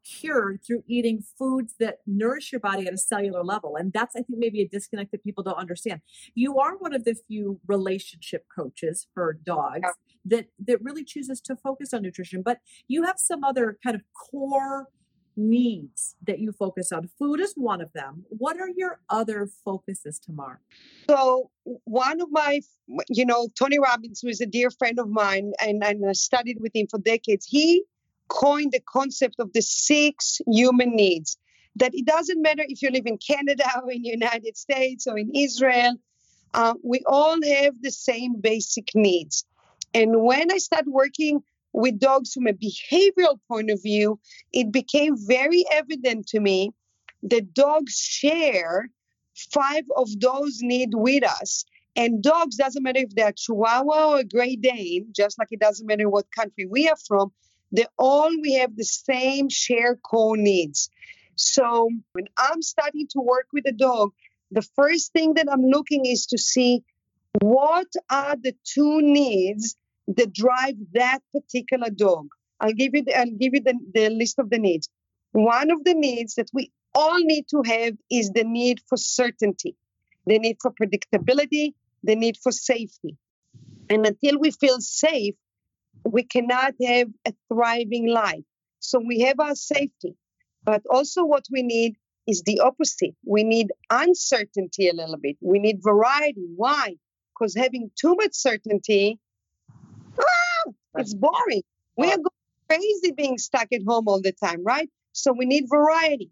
cured 0.04 0.60
through 0.66 0.84
eating 0.88 1.24
foods 1.38 1.76
that 1.80 2.00
nourish 2.06 2.52
your 2.52 2.60
body 2.60 2.86
at 2.88 2.94
a 2.94 2.98
cellular 2.98 3.44
level. 3.44 3.76
And 3.76 3.94
that's, 3.94 4.16
I 4.16 4.20
think, 4.20 4.38
maybe 4.38 4.62
a 4.62 4.68
disconnect 4.68 5.12
that 5.12 5.24
people 5.24 5.44
don't 5.44 5.58
understand. 5.58 6.02
You 6.36 6.60
are 6.60 6.78
one 6.78 6.94
of 6.94 7.06
the 7.06 7.16
few 7.28 7.60
relationship 7.68 8.46
coaches 8.54 9.08
for 9.14 9.38
dogs 9.46 9.80
yeah. 9.84 9.92
that, 10.26 10.46
that 10.68 10.82
really 10.82 11.06
chooses 11.06 11.40
to 11.42 11.56
focus 11.56 11.94
on 11.94 12.02
nutrition, 12.02 12.42
but 12.42 12.60
you 12.88 13.04
have 13.04 13.16
some 13.18 13.44
other 13.44 13.78
kind 13.84 13.96
of 13.96 14.02
core 14.30 14.90
needs 15.36 16.16
that 16.24 16.40
you 16.40 16.52
focus 16.52 16.92
on. 16.92 17.10
Food 17.20 17.40
is 17.40 17.54
one 17.56 17.82
of 17.82 17.92
them. 17.94 18.26
What 18.30 18.58
are 18.60 18.70
your 18.76 19.00
other 19.10 19.48
focuses, 19.64 20.20
Tamar? 20.20 20.60
So, 21.10 21.50
one 21.64 22.22
of 22.22 22.32
my, 22.32 22.62
you 23.10 23.26
know, 23.26 23.50
Tony 23.58 23.80
Robbins, 23.80 24.22
who 24.22 24.30
is 24.30 24.42
a 24.42 24.46
dear 24.46 24.70
friend 24.70 25.00
of 25.00 25.10
mine, 25.10 25.54
and, 25.62 25.84
and 25.84 26.08
I 26.08 26.14
studied 26.14 26.60
with 26.62 26.76
him 26.76 26.88
for 26.88 27.00
decades, 27.00 27.46
he 27.46 27.84
coined 28.28 28.72
the 28.72 28.82
concept 28.82 29.36
of 29.40 29.54
the 29.54 29.62
six 29.62 30.40
human 30.48 30.96
needs. 30.96 31.38
That 31.76 31.96
it 31.96 32.06
doesn't 32.06 32.42
matter 32.42 32.64
if 32.68 32.82
you 32.82 32.92
live 32.92 33.08
in 33.08 33.18
Canada 33.18 33.66
or 33.84 33.92
in 33.92 34.04
the 34.04 34.10
United 34.10 34.58
States 34.58 35.08
or 35.08 35.18
in 35.18 35.32
Israel, 35.34 35.96
uh, 36.54 36.76
we 36.84 37.02
all 37.08 37.38
have 37.44 37.74
the 37.82 37.92
same 37.92 38.40
basic 38.40 38.90
needs. 38.94 39.46
And 39.94 40.22
when 40.22 40.52
I 40.52 40.58
started 40.58 40.92
working 40.92 41.44
with 41.74 42.00
dogs 42.00 42.34
from 42.34 42.48
a 42.48 42.54
behavioral 42.54 43.40
point 43.48 43.72
of 43.72 43.82
view, 43.82 44.20
it 44.52 44.72
became 44.72 45.16
very 45.18 45.66
evident 45.72 46.28
to 46.28 46.40
me 46.40 46.72
that 47.24 47.54
dogs 47.54 47.96
share 47.96 48.90
five 49.36 49.84
of 49.96 50.08
those 50.20 50.60
needs 50.62 50.94
with 50.96 51.24
us. 51.24 51.66
And 51.96 52.24
dogs, 52.24 52.56
doesn't 52.56 52.82
matter 52.84 53.00
if 53.00 53.16
they're 53.16 53.32
Chihuahua 53.32 54.14
or 54.14 54.20
a 54.20 54.24
Great 54.24 54.62
Dane, 54.62 55.08
just 55.16 55.38
like 55.38 55.50
it 55.52 55.60
doesn't 55.60 55.86
matter 55.86 56.10
what 56.10 56.26
country 56.36 56.66
we 56.66 56.88
are 56.88 56.98
from, 57.08 57.32
they 57.72 57.86
all 57.98 58.30
we 58.42 58.54
have 58.54 58.76
the 58.76 58.84
same 58.84 59.50
shared 59.50 60.02
core 60.04 60.38
needs. 60.38 60.90
So 61.36 61.90
when 62.14 62.26
I'm 62.38 62.62
starting 62.62 63.08
to 63.12 63.20
work 63.20 63.48
with 63.52 63.66
a 63.68 63.72
dog, 63.72 64.12
the 64.52 64.62
first 64.76 65.14
thing 65.14 65.34
that 65.36 65.52
I'm 65.52 65.64
looking 65.64 66.06
is 66.06 66.28
to 66.28 66.38
see 66.38 66.84
what 67.42 67.88
are 68.12 68.36
the 68.36 68.56
two 68.64 69.02
needs 69.02 69.76
that 70.08 70.34
drive 70.34 70.76
that 70.94 71.20
particular 71.34 71.90
dog. 71.90 72.28
I'll 72.60 72.74
give 72.74 72.92
you 72.94 73.04
the, 73.04 73.18
I'll 73.18 73.26
give 73.26 73.54
you 73.54 73.62
the, 73.62 73.78
the 73.94 74.10
list 74.10 74.40
of 74.40 74.50
the 74.50 74.60
needs. 74.60 74.90
One 75.32 75.72
of 75.72 75.84
the 75.84 75.94
needs 75.94 76.36
that 76.36 76.50
we 76.54 76.72
all 76.94 77.20
need 77.20 77.48
to 77.50 77.64
have 77.66 77.96
is 78.12 78.32
the 78.32 78.44
need 78.44 78.80
for 78.88 78.98
certainty, 78.98 79.76
the 80.26 80.40
need 80.40 80.58
for 80.62 80.72
predictability, 80.72 81.74
the 82.04 82.16
need 82.16 82.38
for 82.38 82.52
safety. 82.52 83.18
And 83.90 84.06
until 84.06 84.40
we 84.40 84.52
feel 84.52 84.80
safe, 84.80 85.36
we 86.06 86.24
cannot 86.24 86.74
have 86.86 87.08
a 87.26 87.34
thriving 87.52 88.08
life. 88.08 88.44
So 88.80 89.00
we 89.00 89.22
have 89.22 89.40
our 89.40 89.56
safety, 89.56 90.16
but 90.64 90.82
also 90.90 91.24
what 91.24 91.46
we 91.52 91.64
need 91.64 91.96
is 92.28 92.44
the 92.44 92.60
opposite. 92.60 93.16
We 93.26 93.44
need 93.44 93.72
uncertainty 93.90 94.90
a 94.90 94.94
little 94.94 95.18
bit. 95.18 95.38
We 95.42 95.60
need 95.60 95.80
variety. 95.82 96.46
Why? 96.56 96.96
Because 97.34 97.56
having 97.56 97.92
too 98.00 98.16
much 98.16 98.34
certainty, 98.34 99.20
it's 100.96 101.14
boring. 101.14 101.64
We 101.98 102.08
are 102.08 102.18
going 102.18 102.28
crazy 102.70 103.12
being 103.12 103.38
stuck 103.38 103.68
at 103.72 103.82
home 103.88 104.08
all 104.08 104.22
the 104.22 104.32
time, 104.32 104.64
right? 104.64 104.90
So 105.12 105.34
we 105.34 105.46
need 105.46 105.66
variety. 105.70 106.32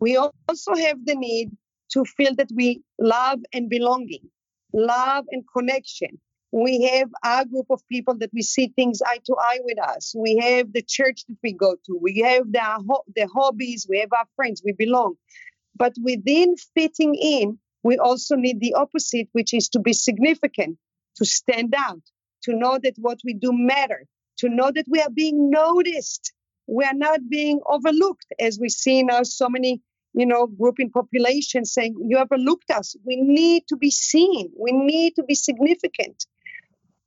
We 0.00 0.16
also 0.16 0.74
have 0.74 1.04
the 1.04 1.14
need 1.14 1.50
to 1.92 2.04
feel 2.04 2.34
that 2.36 2.50
we 2.54 2.82
love 2.98 3.40
and 3.52 3.70
belonging, 3.70 4.28
love 4.72 5.24
and 5.30 5.44
connection. 5.56 6.20
We 6.52 6.82
have 6.92 7.10
our 7.24 7.44
group 7.44 7.66
of 7.70 7.82
people 7.88 8.16
that 8.18 8.30
we 8.32 8.42
see 8.42 8.68
things 8.68 9.02
eye 9.04 9.20
to 9.26 9.36
eye 9.38 9.58
with 9.62 9.78
us. 9.78 10.14
We 10.16 10.36
have 10.38 10.72
the 10.72 10.82
church 10.82 11.24
that 11.28 11.36
we 11.42 11.52
go 11.52 11.76
to. 11.86 11.98
We 12.00 12.20
have 12.20 12.50
the, 12.50 13.04
the 13.14 13.28
hobbies. 13.34 13.86
We 13.88 14.00
have 14.00 14.12
our 14.12 14.26
friends. 14.36 14.62
We 14.64 14.72
belong. 14.72 15.14
But 15.76 15.94
within 16.02 16.56
fitting 16.74 17.14
in, 17.14 17.58
we 17.82 17.98
also 17.98 18.36
need 18.36 18.60
the 18.60 18.74
opposite, 18.74 19.28
which 19.32 19.52
is 19.52 19.68
to 19.70 19.80
be 19.80 19.92
significant, 19.92 20.78
to 21.16 21.24
stand 21.24 21.74
out, 21.76 22.00
to 22.46 22.56
know 22.56 22.78
that 22.82 22.94
what 22.98 23.20
we 23.24 23.34
do 23.34 23.50
matter, 23.52 24.06
to 24.38 24.48
know 24.48 24.70
that 24.74 24.86
we 24.88 25.00
are 25.00 25.10
being 25.10 25.50
noticed. 25.50 26.32
We 26.66 26.84
are 26.84 26.94
not 26.94 27.20
being 27.28 27.60
overlooked, 27.68 28.26
as 28.40 28.58
we 28.60 28.68
see 28.68 29.02
now 29.04 29.22
so 29.22 29.48
many 29.48 29.82
you 30.16 30.24
know, 30.24 30.46
grouping 30.46 30.90
populations 30.90 31.74
saying, 31.74 31.94
you 32.08 32.16
overlooked 32.16 32.70
us. 32.70 32.96
We 33.04 33.16
need 33.16 33.64
to 33.68 33.76
be 33.76 33.90
seen. 33.90 34.50
We 34.58 34.72
need 34.72 35.14
to 35.16 35.22
be 35.22 35.34
significant. 35.34 36.24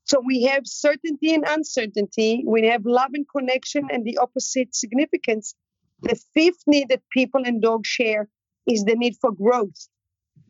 So 0.03 0.21
we 0.23 0.43
have 0.43 0.67
certainty 0.67 1.33
and 1.33 1.43
uncertainty. 1.47 2.43
We 2.45 2.67
have 2.67 2.85
love 2.85 3.09
and 3.15 3.25
connection 3.35 3.87
and 3.91 4.05
the 4.05 4.19
opposite 4.19 4.75
significance. 4.75 5.55
The 6.03 6.21
fifth 6.35 6.63
need 6.67 6.89
that 6.89 7.01
people 7.11 7.41
and 7.45 7.61
dogs 7.61 7.87
share 7.87 8.29
is 8.67 8.83
the 8.85 8.95
need 8.95 9.15
for 9.19 9.31
growth, 9.31 9.87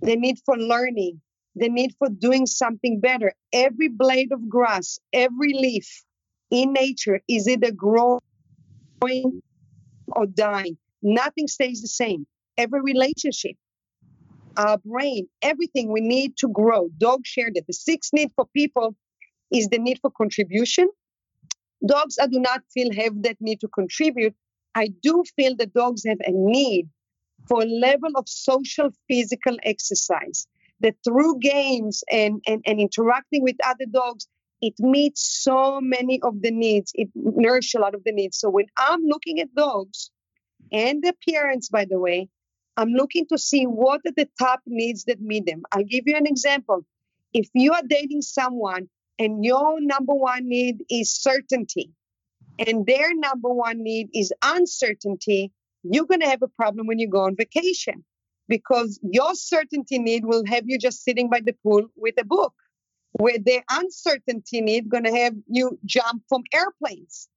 the 0.01 0.17
need 0.17 0.37
for 0.45 0.57
learning, 0.57 1.21
the 1.55 1.69
need 1.69 1.93
for 1.97 2.09
doing 2.09 2.45
something 2.45 2.99
better. 2.99 3.33
Every 3.51 3.89
blade 3.89 4.31
of 4.31 4.47
grass, 4.49 4.99
every 5.13 5.53
leaf 5.53 6.03
in 6.51 6.73
nature 6.73 7.21
is 7.27 7.47
either 7.47 7.71
growing 7.71 8.21
or 10.07 10.25
dying. 10.25 10.77
Nothing 11.01 11.47
stays 11.47 11.81
the 11.81 11.87
same 11.87 12.25
every 12.57 12.81
relationship, 12.81 13.55
our 14.57 14.77
brain, 14.79 15.27
everything 15.41 15.91
we 15.91 16.01
need 16.01 16.35
to 16.37 16.49
grow. 16.49 16.89
Dogs 16.97 17.29
share 17.29 17.49
that. 17.53 17.65
The 17.67 17.73
sixth 17.73 18.11
need 18.11 18.31
for 18.35 18.45
people 18.53 18.95
is 19.49 19.69
the 19.69 19.79
need 19.79 19.99
for 20.01 20.11
contribution. 20.11 20.89
Dogs, 21.85 22.17
I 22.21 22.27
do 22.27 22.39
not 22.39 22.61
feel 22.73 22.93
have 22.93 23.23
that 23.23 23.37
need 23.39 23.61
to 23.61 23.69
contribute. 23.69 24.35
I 24.75 24.89
do 25.01 25.23
feel 25.37 25.55
that 25.55 25.73
dogs 25.73 26.03
have 26.05 26.19
a 26.25 26.31
need 26.31 26.89
for 27.47 27.61
a 27.61 27.65
level 27.65 28.11
of 28.15 28.27
social 28.27 28.89
physical 29.07 29.57
exercise 29.63 30.45
that 30.81 30.95
through 31.03 31.39
games 31.39 32.03
and, 32.11 32.41
and, 32.47 32.63
and 32.65 32.79
interacting 32.79 33.43
with 33.43 33.55
other 33.65 33.85
dogs, 33.91 34.27
it 34.61 34.73
meets 34.79 35.43
so 35.43 35.79
many 35.81 36.21
of 36.21 36.41
the 36.41 36.51
needs. 36.51 36.91
It 36.95 37.09
nourishes 37.15 37.75
a 37.75 37.79
lot 37.79 37.95
of 37.95 38.03
the 38.03 38.11
needs. 38.11 38.37
So 38.37 38.49
when 38.49 38.65
I'm 38.77 39.03
looking 39.03 39.39
at 39.39 39.53
dogs 39.55 40.11
and 40.71 41.01
the 41.03 41.13
parents, 41.29 41.69
by 41.69 41.85
the 41.85 41.99
way, 41.99 42.29
I'm 42.77 42.91
looking 42.91 43.25
to 43.27 43.37
see 43.37 43.65
what 43.65 44.01
are 44.05 44.13
the 44.15 44.29
top 44.37 44.61
needs 44.65 45.05
that 45.05 45.21
meet 45.21 45.45
them. 45.45 45.63
I'll 45.71 45.83
give 45.83 46.03
you 46.07 46.15
an 46.15 46.27
example. 46.27 46.85
If 47.33 47.49
you 47.53 47.73
are 47.73 47.83
dating 47.85 48.21
someone 48.21 48.89
and 49.17 49.43
your 49.43 49.81
number 49.81 50.13
one 50.13 50.47
need 50.47 50.83
is 50.89 51.13
certainty, 51.13 51.91
and 52.57 52.85
their 52.85 53.13
number 53.15 53.49
one 53.49 53.83
need 53.83 54.09
is 54.13 54.33
uncertainty, 54.43 55.51
you're 55.83 56.05
going 56.05 56.19
to 56.21 56.27
have 56.27 56.41
a 56.41 56.47
problem 56.47 56.87
when 56.87 56.99
you 56.99 57.07
go 57.07 57.21
on 57.21 57.35
vacation 57.35 58.03
because 58.49 58.99
your 59.03 59.35
certainty 59.35 59.99
need 59.99 60.25
will 60.25 60.43
have 60.47 60.63
you 60.65 60.77
just 60.77 61.03
sitting 61.03 61.29
by 61.29 61.39
the 61.39 61.53
pool 61.63 61.85
with 61.95 62.15
a 62.19 62.25
book, 62.25 62.53
where 63.13 63.37
the 63.37 63.61
uncertainty 63.69 64.59
need 64.59 64.89
going 64.89 65.05
to 65.05 65.15
have 65.15 65.33
you 65.47 65.79
jump 65.85 66.23
from 66.27 66.43
airplanes. 66.51 67.29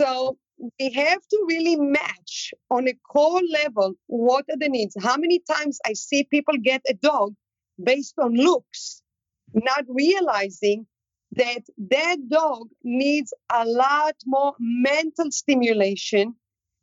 So 0.00 0.36
we 0.78 0.90
have 0.90 1.20
to 1.30 1.44
really 1.48 1.76
match 1.76 2.52
on 2.70 2.88
a 2.88 2.94
core 3.10 3.40
level 3.62 3.94
what 4.06 4.44
are 4.50 4.58
the 4.58 4.68
needs. 4.68 4.96
How 5.00 5.16
many 5.16 5.40
times 5.50 5.78
I 5.86 5.94
see 5.94 6.24
people 6.24 6.54
get 6.62 6.82
a 6.88 6.94
dog 6.94 7.34
based 7.82 8.18
on 8.18 8.34
looks, 8.34 9.02
not 9.54 9.84
realizing 9.88 10.86
that 11.32 11.62
that 11.90 12.16
dog 12.28 12.68
needs 12.82 13.32
a 13.52 13.64
lot 13.64 14.16
more 14.26 14.54
mental 14.58 15.30
stimulation 15.30 16.34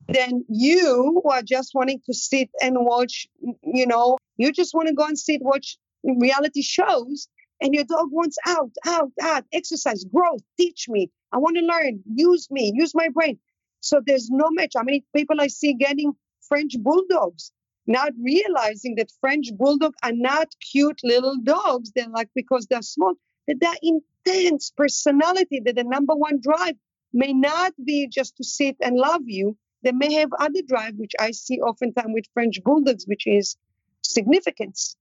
than 0.07 0.45
you 0.47 1.21
who 1.23 1.29
are 1.29 1.41
just 1.41 1.71
wanting 1.73 2.01
to 2.05 2.13
sit 2.13 2.49
and 2.61 2.77
watch, 2.79 3.27
you 3.63 3.85
know, 3.85 4.17
you 4.37 4.51
just 4.51 4.73
want 4.73 4.87
to 4.87 4.93
go 4.93 5.05
and 5.05 5.17
sit, 5.17 5.41
watch 5.41 5.77
reality 6.03 6.61
shows, 6.61 7.27
and 7.61 7.73
your 7.73 7.83
dog 7.83 8.09
wants 8.11 8.37
out, 8.45 8.71
out, 8.85 9.11
out, 9.21 9.45
exercise, 9.51 10.05
growth, 10.05 10.41
teach 10.57 10.87
me. 10.87 11.09
I 11.31 11.37
want 11.37 11.57
to 11.57 11.65
learn, 11.65 12.01
use 12.13 12.49
me, 12.51 12.71
use 12.75 12.93
my 12.95 13.09
brain. 13.09 13.39
So 13.81 14.01
there's 14.05 14.29
no 14.29 14.45
match. 14.51 14.73
How 14.75 14.83
many 14.83 15.03
people 15.15 15.41
I 15.41 15.47
see 15.47 15.73
getting 15.73 16.13
French 16.47 16.73
bulldogs, 16.79 17.51
not 17.85 18.11
realizing 18.21 18.95
that 18.95 19.11
French 19.21 19.47
bulldog 19.57 19.93
are 20.03 20.13
not 20.13 20.47
cute 20.71 20.99
little 21.03 21.37
dogs. 21.43 21.91
They're 21.95 22.09
like 22.09 22.29
because 22.35 22.67
they're 22.67 22.81
small, 22.81 23.15
that 23.47 23.59
they're 23.59 23.73
intense 23.81 24.71
personality. 24.75 25.61
That 25.63 25.75
the 25.75 25.83
number 25.83 26.15
one 26.15 26.39
drive 26.41 26.75
may 27.13 27.33
not 27.33 27.73
be 27.83 28.07
just 28.07 28.37
to 28.37 28.43
sit 28.43 28.75
and 28.81 28.95
love 28.95 29.21
you. 29.25 29.57
They 29.87 29.93
may 29.93 30.15
have 30.15 30.31
other 30.37 30.61
drive, 30.67 30.95
which 30.97 31.13
I 31.17 31.31
see 31.31 31.61
oftentimes 31.61 32.11
with 32.13 32.25
French 32.33 32.61
bulldogs, 32.61 33.05
which 33.07 33.25
is 33.25 33.55
significance. 34.01 34.97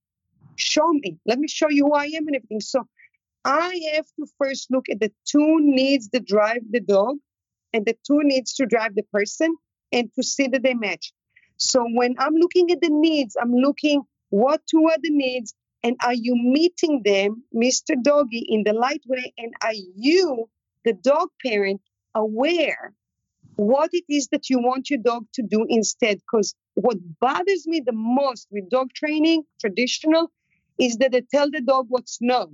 Show 0.55 0.87
me. 0.93 1.17
Let 1.25 1.39
me 1.39 1.49
show 1.49 1.67
you 1.69 1.87
who 1.87 1.93
I 1.93 2.05
am 2.05 2.25
and 2.27 2.37
everything. 2.37 2.61
So 2.61 2.87
I 3.43 3.81
have 3.95 4.05
to 4.17 4.25
first 4.37 4.71
look 4.71 4.85
at 4.89 5.01
the 5.01 5.11
two 5.25 5.57
needs 5.59 6.07
that 6.13 6.25
drive 6.25 6.61
the 6.69 6.79
dog 6.79 7.17
and 7.73 7.85
the 7.85 7.97
two 8.07 8.21
needs 8.23 8.53
to 8.53 8.65
drive 8.65 8.95
the 8.95 9.03
person 9.11 9.57
and 9.91 10.09
to 10.15 10.23
see 10.23 10.47
that 10.47 10.63
they 10.63 10.73
match. 10.73 11.11
So 11.57 11.85
when 11.93 12.15
I'm 12.17 12.35
looking 12.35 12.71
at 12.71 12.79
the 12.79 12.89
needs, 12.89 13.35
I'm 13.35 13.51
looking 13.51 14.03
what 14.29 14.61
two 14.71 14.85
are 14.85 15.01
the 15.01 15.11
needs 15.11 15.53
and 15.83 15.97
are 16.01 16.13
you 16.13 16.33
meeting 16.33 17.01
them, 17.03 17.43
Mr. 17.53 18.01
Doggy, 18.01 18.45
in 18.47 18.63
the 18.63 18.71
light 18.71 19.03
way? 19.05 19.33
And 19.37 19.53
are 19.61 19.73
you, 19.97 20.49
the 20.85 20.93
dog 20.93 21.27
parent, 21.43 21.81
aware 22.15 22.93
what 23.57 23.89
it 23.91 24.05
is 24.07 24.27
that 24.29 24.49
you 24.49 24.59
want 24.59 24.89
your 24.89 24.99
dog 24.99 25.25
to 25.33 25.41
do 25.41 25.65
instead? 25.67 26.19
Because 26.19 26.55
what 26.75 26.97
bothers 27.19 27.67
me 27.67 27.81
the 27.85 27.91
most 27.91 28.47
with 28.51 28.69
dog 28.69 28.93
training, 28.93 29.43
traditional, 29.59 30.31
is 30.79 30.97
that 30.97 31.11
they 31.11 31.21
tell 31.21 31.49
the 31.49 31.61
dog 31.61 31.87
what's 31.89 32.19
no. 32.21 32.51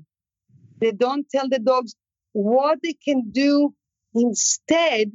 They 0.80 0.92
don't 0.92 1.28
tell 1.30 1.48
the 1.50 1.60
dogs 1.60 1.94
what 2.32 2.80
they 2.82 2.94
can 2.94 3.32
do 3.32 3.74
instead 4.16 5.12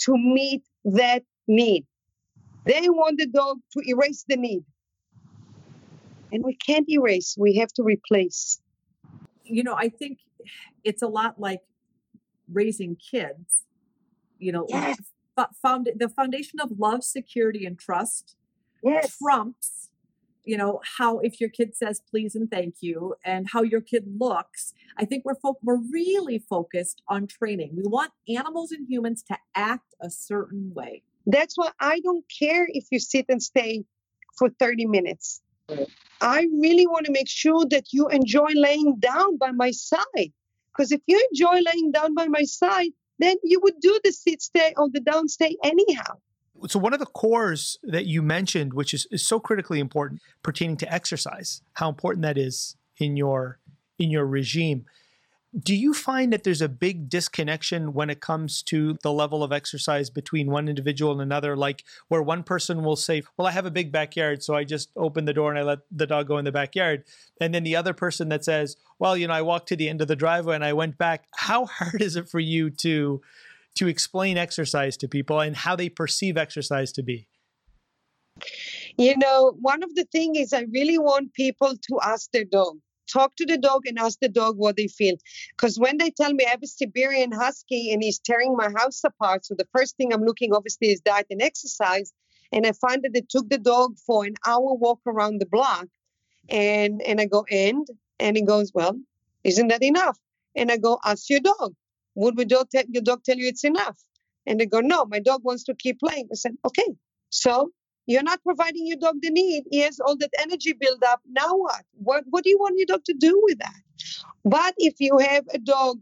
to 0.00 0.12
meet 0.16 0.62
that 0.84 1.22
need. 1.48 1.86
They 2.66 2.88
want 2.90 3.18
the 3.18 3.26
dog 3.26 3.58
to 3.72 3.82
erase 3.86 4.24
the 4.28 4.36
need. 4.36 4.64
And 6.30 6.44
we 6.44 6.56
can't 6.56 6.88
erase, 6.88 7.36
we 7.38 7.56
have 7.56 7.72
to 7.74 7.82
replace. 7.82 8.60
You 9.44 9.64
know, 9.64 9.74
I 9.74 9.88
think 9.88 10.18
it's 10.84 11.02
a 11.02 11.08
lot 11.08 11.40
like 11.40 11.60
raising 12.52 12.96
kids. 12.96 13.62
You 14.38 14.52
know, 14.52 14.66
yes. 14.68 14.98
Found 15.60 15.90
the 15.96 16.08
foundation 16.08 16.60
of 16.60 16.78
love, 16.78 17.04
security, 17.04 17.66
and 17.66 17.78
trust 17.78 18.36
Yes. 18.84 19.16
trumps 19.18 19.90
you 20.44 20.56
know 20.56 20.80
how 20.98 21.20
if 21.20 21.40
your 21.40 21.48
kid 21.48 21.76
says 21.76 22.02
please 22.10 22.34
and 22.34 22.50
thank 22.50 22.74
you 22.80 23.14
and 23.24 23.48
how 23.52 23.62
your 23.62 23.80
kid 23.80 24.04
looks 24.18 24.74
i 24.96 25.04
think 25.04 25.24
we're 25.24 25.36
fo- 25.36 25.58
we're 25.62 25.80
really 25.92 26.38
focused 26.40 27.00
on 27.08 27.28
training 27.28 27.70
we 27.76 27.84
want 27.84 28.10
animals 28.28 28.72
and 28.72 28.88
humans 28.88 29.22
to 29.22 29.36
act 29.54 29.94
a 30.00 30.10
certain 30.10 30.72
way 30.74 31.02
That's 31.26 31.56
why 31.56 31.70
I 31.78 32.00
don't 32.00 32.24
care 32.40 32.66
if 32.68 32.86
you 32.90 32.98
sit 32.98 33.26
and 33.28 33.40
stay 33.42 33.84
for 34.38 34.48
30 34.58 34.86
minutes. 34.86 35.40
I 36.20 36.46
really 36.64 36.86
want 36.86 37.06
to 37.06 37.12
make 37.12 37.28
sure 37.28 37.64
that 37.66 37.92
you 37.92 38.08
enjoy 38.08 38.50
laying 38.54 38.96
down 38.98 39.36
by 39.36 39.52
my 39.52 39.70
side. 39.70 40.32
Because 40.72 40.90
if 40.90 41.00
you 41.06 41.16
enjoy 41.30 41.60
laying 41.70 41.92
down 41.92 42.14
by 42.14 42.26
my 42.28 42.42
side, 42.42 42.92
then 43.18 43.36
you 43.42 43.60
would 43.62 43.80
do 43.80 43.98
the 44.04 44.12
sit 44.12 44.42
stay 44.42 44.74
or 44.76 44.88
the 44.90 45.00
down 45.00 45.28
stay 45.28 45.56
anyhow. 45.62 46.16
So 46.68 46.78
one 46.78 46.92
of 46.92 47.00
the 47.00 47.06
cores 47.06 47.78
that 47.82 48.06
you 48.06 48.22
mentioned, 48.22 48.74
which 48.74 48.94
is, 48.94 49.06
is 49.10 49.26
so 49.26 49.40
critically 49.40 49.80
important, 49.80 50.20
pertaining 50.42 50.76
to 50.78 50.92
exercise, 50.92 51.62
how 51.74 51.88
important 51.88 52.22
that 52.22 52.38
is 52.38 52.76
in 52.98 53.16
your 53.16 53.58
in 53.98 54.10
your 54.10 54.26
regime. 54.26 54.84
Do 55.58 55.76
you 55.76 55.92
find 55.92 56.32
that 56.32 56.44
there's 56.44 56.62
a 56.62 56.68
big 56.68 57.10
disconnection 57.10 57.92
when 57.92 58.08
it 58.08 58.20
comes 58.20 58.62
to 58.64 58.96
the 59.02 59.12
level 59.12 59.42
of 59.42 59.52
exercise 59.52 60.08
between 60.08 60.50
one 60.50 60.66
individual 60.66 61.12
and 61.12 61.20
another? 61.20 61.56
Like 61.56 61.84
where 62.08 62.22
one 62.22 62.42
person 62.42 62.82
will 62.82 62.96
say, 62.96 63.22
Well, 63.36 63.46
I 63.46 63.50
have 63.50 63.66
a 63.66 63.70
big 63.70 63.92
backyard, 63.92 64.42
so 64.42 64.54
I 64.54 64.64
just 64.64 64.90
open 64.96 65.26
the 65.26 65.34
door 65.34 65.50
and 65.50 65.58
I 65.58 65.62
let 65.62 65.80
the 65.90 66.06
dog 66.06 66.28
go 66.28 66.38
in 66.38 66.46
the 66.46 66.52
backyard. 66.52 67.04
And 67.38 67.54
then 67.54 67.64
the 67.64 67.76
other 67.76 67.92
person 67.92 68.30
that 68.30 68.44
says, 68.44 68.76
Well, 68.98 69.14
you 69.14 69.26
know, 69.26 69.34
I 69.34 69.42
walked 69.42 69.68
to 69.68 69.76
the 69.76 69.90
end 69.90 70.00
of 70.00 70.08
the 70.08 70.16
driveway 70.16 70.54
and 70.54 70.64
I 70.64 70.72
went 70.72 70.96
back. 70.96 71.26
How 71.34 71.66
hard 71.66 72.00
is 72.00 72.16
it 72.16 72.30
for 72.30 72.40
you 72.40 72.70
to 72.70 73.20
to 73.74 73.88
explain 73.88 74.38
exercise 74.38 74.96
to 74.98 75.08
people 75.08 75.40
and 75.40 75.56
how 75.56 75.76
they 75.76 75.88
perceive 75.88 76.36
exercise 76.38 76.92
to 76.92 77.02
be? 77.02 77.28
You 78.96 79.16
know, 79.18 79.54
one 79.60 79.82
of 79.82 79.94
the 79.94 80.04
things 80.04 80.38
is 80.38 80.52
I 80.52 80.66
really 80.72 80.98
want 80.98 81.34
people 81.34 81.74
to 81.76 82.00
ask 82.02 82.30
their 82.32 82.44
dog. 82.44 82.78
Talk 83.10 83.34
to 83.36 83.46
the 83.46 83.58
dog 83.58 83.86
and 83.86 83.98
ask 83.98 84.18
the 84.20 84.28
dog 84.28 84.56
what 84.56 84.76
they 84.76 84.88
feel. 84.88 85.16
Because 85.50 85.78
when 85.78 85.98
they 85.98 86.10
tell 86.10 86.32
me 86.32 86.44
I 86.46 86.50
have 86.50 86.62
a 86.62 86.66
Siberian 86.66 87.32
Husky 87.32 87.92
and 87.92 88.02
he's 88.02 88.18
tearing 88.18 88.56
my 88.56 88.70
house 88.76 89.02
apart, 89.04 89.46
so 89.46 89.54
the 89.56 89.68
first 89.76 89.96
thing 89.96 90.12
I'm 90.12 90.24
looking 90.24 90.54
obviously 90.54 90.88
is 90.88 91.00
diet 91.00 91.26
and 91.30 91.42
exercise. 91.42 92.12
And 92.52 92.66
I 92.66 92.72
find 92.72 93.02
that 93.02 93.12
they 93.14 93.22
took 93.28 93.48
the 93.48 93.58
dog 93.58 93.96
for 94.06 94.24
an 94.24 94.34
hour 94.46 94.74
walk 94.74 95.00
around 95.06 95.40
the 95.40 95.46
block. 95.46 95.86
And 96.48 97.00
and 97.02 97.20
I 97.20 97.26
go, 97.26 97.44
and 97.50 97.86
and 98.18 98.36
he 98.36 98.42
goes, 98.42 98.72
Well, 98.74 98.98
isn't 99.44 99.68
that 99.68 99.82
enough? 99.82 100.18
And 100.54 100.70
I 100.70 100.76
go, 100.76 100.98
ask 101.04 101.30
your 101.30 101.40
dog. 101.40 101.74
Would 102.14 102.36
we 102.36 102.44
dog 102.44 102.68
te- 102.70 102.84
your 102.90 103.02
dog 103.02 103.24
tell 103.24 103.36
you 103.36 103.48
it's 103.48 103.64
enough? 103.64 103.96
And 104.46 104.60
they 104.60 104.66
go, 104.66 104.80
No, 104.80 105.06
my 105.06 105.18
dog 105.18 105.42
wants 105.44 105.64
to 105.64 105.74
keep 105.74 106.00
playing. 106.00 106.28
I 106.30 106.34
said, 106.34 106.56
Okay. 106.64 106.88
So 107.30 107.72
you're 108.06 108.22
not 108.22 108.42
providing 108.42 108.86
your 108.86 108.98
dog 108.98 109.16
the 109.20 109.30
need. 109.30 109.64
He 109.70 109.78
has 109.80 110.00
all 110.00 110.16
that 110.16 110.30
energy 110.40 110.72
build 110.72 111.02
up. 111.04 111.20
Now 111.28 111.54
what? 111.54 111.84
What 111.94 112.24
what 112.30 112.44
do 112.44 112.50
you 112.50 112.58
want 112.58 112.78
your 112.78 112.86
dog 112.86 113.04
to 113.04 113.14
do 113.14 113.40
with 113.44 113.58
that? 113.58 113.80
But 114.44 114.74
if 114.78 114.94
you 114.98 115.18
have 115.18 115.44
a 115.52 115.58
dog 115.58 115.98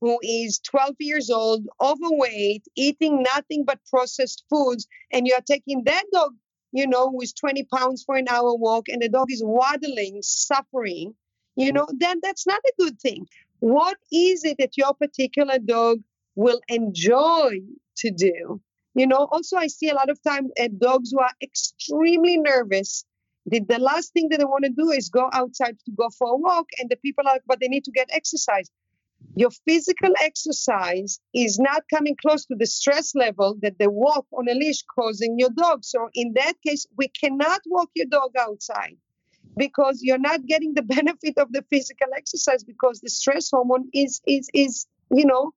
who 0.00 0.18
is 0.22 0.60
12 0.60 0.94
years 0.98 1.30
old, 1.30 1.66
overweight, 1.80 2.64
eating 2.74 3.22
nothing 3.22 3.64
but 3.64 3.78
processed 3.90 4.44
foods, 4.48 4.86
and 5.12 5.26
you're 5.26 5.42
taking 5.42 5.84
that 5.84 6.04
dog, 6.12 6.32
you 6.72 6.86
know, 6.86 7.10
who 7.10 7.20
is 7.20 7.32
20 7.34 7.64
pounds 7.64 8.02
for 8.04 8.16
an 8.16 8.28
hour 8.28 8.54
walk, 8.54 8.88
and 8.88 9.02
the 9.02 9.08
dog 9.08 9.30
is 9.30 9.42
waddling, 9.44 10.20
suffering, 10.22 11.14
you 11.56 11.72
know, 11.72 11.86
then 11.98 12.20
that's 12.22 12.46
not 12.46 12.60
a 12.60 12.72
good 12.78 12.98
thing. 13.00 13.26
What 13.58 13.98
is 14.10 14.44
it 14.44 14.56
that 14.58 14.78
your 14.78 14.94
particular 14.94 15.58
dog 15.58 15.98
will 16.34 16.60
enjoy 16.68 17.60
to 17.98 18.10
do? 18.10 18.60
You 18.94 19.06
know, 19.06 19.28
also 19.30 19.56
I 19.56 19.68
see 19.68 19.88
a 19.88 19.94
lot 19.94 20.10
of 20.10 20.22
time 20.22 20.48
uh, 20.58 20.68
dogs 20.78 21.10
who 21.12 21.20
are 21.20 21.32
extremely 21.42 22.38
nervous. 22.38 23.04
The, 23.46 23.60
the 23.60 23.78
last 23.78 24.12
thing 24.12 24.28
that 24.30 24.38
they 24.38 24.44
want 24.44 24.64
to 24.64 24.70
do 24.70 24.90
is 24.90 25.08
go 25.08 25.30
outside 25.32 25.76
to 25.86 25.92
go 25.92 26.08
for 26.18 26.28
a 26.32 26.36
walk, 26.36 26.66
and 26.78 26.90
the 26.90 26.96
people 26.96 27.26
are 27.26 27.38
but 27.46 27.60
they 27.60 27.68
need 27.68 27.84
to 27.84 27.92
get 27.92 28.10
exercise. 28.12 28.68
Your 29.36 29.50
physical 29.66 30.12
exercise 30.20 31.20
is 31.32 31.58
not 31.58 31.84
coming 31.92 32.16
close 32.20 32.46
to 32.46 32.56
the 32.56 32.66
stress 32.66 33.14
level 33.14 33.56
that 33.62 33.78
the 33.78 33.90
walk 33.90 34.26
on 34.36 34.48
a 34.48 34.54
leash 34.54 34.82
causing 34.82 35.38
your 35.38 35.50
dog. 35.50 35.84
So 35.84 36.08
in 36.14 36.32
that 36.34 36.54
case, 36.66 36.86
we 36.96 37.08
cannot 37.08 37.60
walk 37.66 37.90
your 37.94 38.06
dog 38.06 38.32
outside 38.38 38.96
because 39.56 40.00
you're 40.02 40.18
not 40.18 40.46
getting 40.46 40.74
the 40.74 40.82
benefit 40.96 41.38
of 41.38 41.52
the 41.52 41.64
physical 41.70 42.08
exercise 42.16 42.64
because 42.64 43.00
the 43.00 43.10
stress 43.10 43.50
hormone 43.50 43.88
is 43.92 44.20
is 44.26 44.48
is 44.52 44.86
you 45.10 45.24
know 45.26 45.52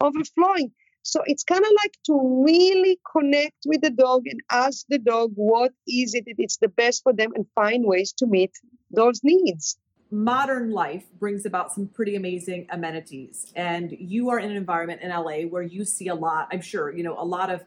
overflowing. 0.00 0.72
So 1.04 1.22
it's 1.26 1.44
kind 1.44 1.62
of 1.62 1.70
like 1.82 1.94
to 2.06 2.44
really 2.44 2.98
connect 3.12 3.58
with 3.66 3.82
the 3.82 3.90
dog 3.90 4.22
and 4.26 4.40
ask 4.50 4.86
the 4.88 4.98
dog 4.98 5.32
what 5.34 5.72
is 5.86 6.14
it 6.14 6.24
that 6.24 6.36
it's 6.38 6.56
the 6.56 6.68
best 6.68 7.02
for 7.02 7.12
them 7.12 7.32
and 7.34 7.46
find 7.54 7.84
ways 7.84 8.12
to 8.14 8.26
meet 8.26 8.52
those 8.90 9.20
needs. 9.22 9.78
modern 10.10 10.70
life 10.70 11.04
brings 11.18 11.44
about 11.44 11.72
some 11.72 11.88
pretty 11.88 12.14
amazing 12.14 12.66
amenities 12.70 13.52
and 13.56 13.90
you 13.98 14.30
are 14.30 14.38
in 14.38 14.50
an 14.50 14.56
environment 14.56 15.00
in 15.02 15.10
LA 15.10 15.38
where 15.52 15.62
you 15.62 15.84
see 15.84 16.08
a 16.08 16.14
lot 16.14 16.46
I'm 16.52 16.60
sure 16.60 16.94
you 16.96 17.02
know 17.02 17.16
a 17.18 17.28
lot 17.36 17.50
of 17.50 17.64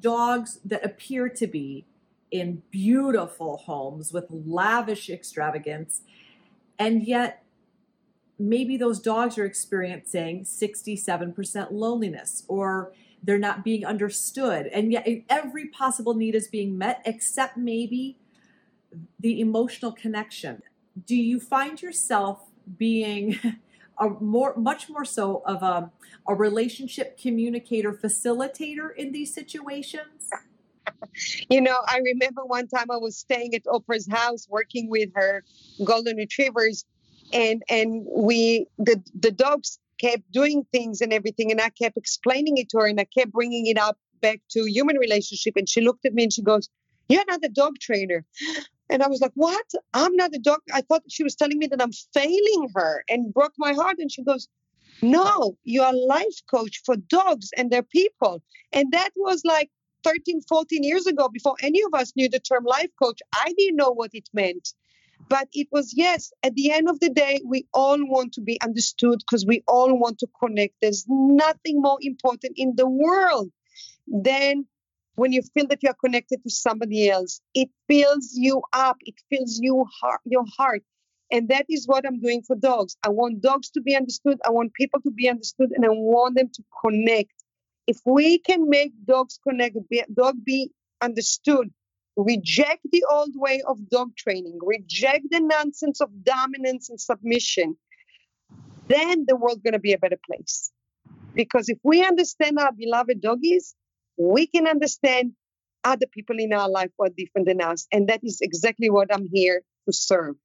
dogs 0.00 0.60
that 0.64 0.82
appear 0.84 1.28
to 1.28 1.46
be 1.46 1.84
in 2.30 2.62
beautiful 2.70 3.58
homes 3.58 4.12
with 4.12 4.26
lavish 4.30 5.10
extravagance 5.10 6.02
and 6.78 7.06
yet 7.06 7.43
maybe 8.38 8.76
those 8.76 9.00
dogs 9.00 9.38
are 9.38 9.44
experiencing 9.44 10.44
67% 10.44 11.68
loneliness 11.70 12.44
or 12.48 12.92
they're 13.22 13.38
not 13.38 13.64
being 13.64 13.84
understood. 13.84 14.66
And 14.66 14.92
yet 14.92 15.06
every 15.28 15.68
possible 15.68 16.14
need 16.14 16.34
is 16.34 16.48
being 16.48 16.76
met 16.76 17.02
except 17.04 17.56
maybe 17.56 18.18
the 19.18 19.40
emotional 19.40 19.92
connection. 19.92 20.62
Do 21.06 21.16
you 21.16 21.40
find 21.40 21.80
yourself 21.80 22.50
being 22.76 23.38
a 23.98 24.08
more 24.08 24.54
much 24.56 24.88
more 24.88 25.04
so 25.04 25.42
of 25.46 25.62
a, 25.62 25.90
a 26.28 26.34
relationship 26.34 27.18
communicator 27.18 27.92
facilitator 27.92 28.94
in 28.94 29.12
these 29.12 29.32
situations? 29.32 30.30
You 31.48 31.60
know, 31.60 31.76
I 31.86 32.00
remember 32.04 32.44
one 32.44 32.68
time 32.68 32.90
I 32.90 32.96
was 32.96 33.16
staying 33.16 33.54
at 33.54 33.64
Oprah's 33.64 34.08
house 34.08 34.46
working 34.48 34.90
with 34.90 35.10
her 35.14 35.42
golden 35.82 36.16
retrievers 36.16 36.84
and 37.32 37.62
and 37.68 38.06
we 38.10 38.66
the 38.78 39.02
the 39.18 39.30
dogs 39.30 39.78
kept 40.00 40.30
doing 40.32 40.66
things 40.72 41.00
and 41.00 41.12
everything 41.12 41.50
and 41.50 41.60
I 41.60 41.70
kept 41.70 41.96
explaining 41.96 42.58
it 42.58 42.68
to 42.70 42.78
her 42.78 42.86
and 42.86 43.00
I 43.00 43.04
kept 43.04 43.32
bringing 43.32 43.66
it 43.66 43.78
up 43.78 43.98
back 44.20 44.40
to 44.50 44.64
human 44.64 44.96
relationship 44.96 45.54
and 45.56 45.68
she 45.68 45.80
looked 45.80 46.04
at 46.04 46.14
me 46.14 46.24
and 46.24 46.32
she 46.32 46.42
goes, 46.42 46.68
"You're 47.08 47.24
not 47.28 47.44
a 47.44 47.48
dog 47.48 47.78
trainer." 47.80 48.24
And 48.90 49.02
I 49.02 49.08
was 49.08 49.20
like, 49.20 49.32
"What? 49.34 49.66
I'm 49.94 50.14
not 50.16 50.34
a 50.34 50.38
dog." 50.38 50.60
I 50.72 50.82
thought 50.82 51.02
she 51.08 51.24
was 51.24 51.34
telling 51.34 51.58
me 51.58 51.66
that 51.68 51.80
I'm 51.80 51.92
failing 52.12 52.68
her 52.74 53.04
and 53.08 53.32
broke 53.32 53.54
my 53.56 53.72
heart 53.72 53.96
and 53.98 54.10
she 54.12 54.22
goes, 54.22 54.48
"No, 55.02 55.56
you're 55.64 55.86
a 55.86 55.92
life 55.92 56.38
coach 56.50 56.82
for 56.84 56.96
dogs 56.96 57.50
and 57.56 57.70
their 57.70 57.82
people." 57.82 58.42
And 58.72 58.92
that 58.92 59.10
was 59.16 59.42
like 59.44 59.70
13, 60.04 60.42
14 60.42 60.82
years 60.82 61.06
ago, 61.06 61.28
before 61.28 61.56
any 61.62 61.82
of 61.82 61.94
us 61.94 62.12
knew 62.14 62.28
the 62.28 62.38
term 62.38 62.64
life 62.64 62.90
coach, 63.02 63.20
I 63.34 63.52
didn't 63.56 63.76
know 63.76 63.90
what 63.90 64.10
it 64.12 64.28
meant. 64.32 64.74
But 65.28 65.48
it 65.52 65.68
was, 65.72 65.92
yes, 65.96 66.32
at 66.42 66.54
the 66.54 66.70
end 66.72 66.88
of 66.88 67.00
the 67.00 67.10
day, 67.10 67.40
we 67.44 67.66
all 67.72 67.98
want 67.98 68.32
to 68.34 68.40
be 68.40 68.60
understood 68.60 69.20
because 69.20 69.46
we 69.46 69.62
all 69.66 69.98
want 69.98 70.18
to 70.20 70.28
connect. 70.40 70.74
There's 70.80 71.04
nothing 71.08 71.80
more 71.80 71.98
important 72.00 72.54
in 72.56 72.74
the 72.76 72.88
world 72.88 73.50
than 74.06 74.66
when 75.16 75.32
you 75.32 75.42
feel 75.54 75.66
that 75.68 75.82
you 75.82 75.90
are 75.90 75.96
connected 76.04 76.42
to 76.42 76.50
somebody 76.50 77.08
else. 77.08 77.40
It 77.54 77.70
fills 77.88 78.32
you 78.34 78.62
up, 78.72 78.96
it 79.00 79.14
fills 79.30 79.58
you 79.62 79.86
heart, 80.00 80.20
your 80.24 80.44
heart. 80.56 80.82
And 81.30 81.48
that 81.48 81.66
is 81.68 81.86
what 81.86 82.06
I'm 82.06 82.20
doing 82.20 82.42
for 82.46 82.54
dogs. 82.54 82.96
I 83.02 83.08
want 83.08 83.40
dogs 83.40 83.70
to 83.70 83.80
be 83.80 83.96
understood. 83.96 84.38
I 84.46 84.50
want 84.50 84.74
people 84.74 85.00
to 85.02 85.10
be 85.10 85.28
understood, 85.28 85.70
and 85.74 85.84
I 85.84 85.88
want 85.88 86.36
them 86.36 86.50
to 86.52 86.62
connect 86.84 87.32
if 87.86 87.98
we 88.04 88.38
can 88.38 88.68
make 88.68 88.92
dogs 89.06 89.38
connect, 89.46 89.76
dog 90.14 90.36
be 90.44 90.70
understood, 91.00 91.70
reject 92.16 92.80
the 92.90 93.04
old 93.10 93.32
way 93.34 93.62
of 93.66 93.88
dog 93.88 94.16
training, 94.16 94.58
reject 94.62 95.26
the 95.30 95.40
nonsense 95.40 96.00
of 96.00 96.10
dominance 96.24 96.88
and 96.88 97.00
submission, 97.00 97.76
then 98.88 99.24
the 99.26 99.36
world's 99.36 99.62
going 99.62 99.72
to 99.72 99.78
be 99.78 99.92
a 99.92 99.98
better 99.98 100.18
place. 100.26 100.70
Because 101.34 101.68
if 101.68 101.78
we 101.82 102.04
understand 102.04 102.58
our 102.58 102.72
beloved 102.72 103.20
doggies, 103.20 103.74
we 104.16 104.46
can 104.46 104.68
understand 104.68 105.32
other 105.82 106.06
people 106.12 106.38
in 106.38 106.52
our 106.52 106.68
life 106.68 106.90
who 106.96 107.06
are 107.06 107.10
different 107.16 107.46
than 107.46 107.60
us. 107.60 107.86
And 107.92 108.08
that 108.08 108.20
is 108.22 108.40
exactly 108.40 108.88
what 108.88 109.12
I'm 109.12 109.28
here 109.32 109.62
to 109.86 109.92
serve 109.92 110.36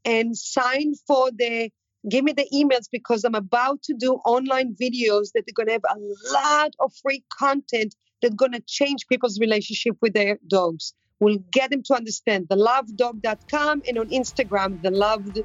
and 0.06 0.38
sign 0.38 0.94
for 1.08 1.32
the 1.32 1.72
give 2.10 2.24
me 2.24 2.32
the 2.32 2.48
emails 2.54 2.88
because 2.92 3.24
I'm 3.24 3.36
about 3.36 3.84
to 3.84 3.94
do 3.94 4.16
online 4.26 4.76
videos 4.76 5.32
that 5.34 5.50
are 5.50 5.54
going 5.54 5.68
to 5.68 5.74
have 5.74 5.86
a 5.90 5.98
lot 6.32 6.74
of 6.80 6.94
free 7.02 7.24
content 7.38 7.96
that's 8.22 8.36
going 8.36 8.54
to 8.54 8.62
change 8.62 9.08
people's 9.08 9.40
relationship 9.40 9.98
with 10.02 10.14
their 10.14 10.40
dogs. 10.48 10.94
We'll 11.20 11.40
get 11.52 11.72
them 11.72 11.84
to 11.84 11.96
understand 11.96 12.48
theloveddog.com 12.48 13.84
and 13.88 13.98
on 13.98 14.10
Instagram, 14.10 14.82
the 14.82 14.92
loved 14.92 15.40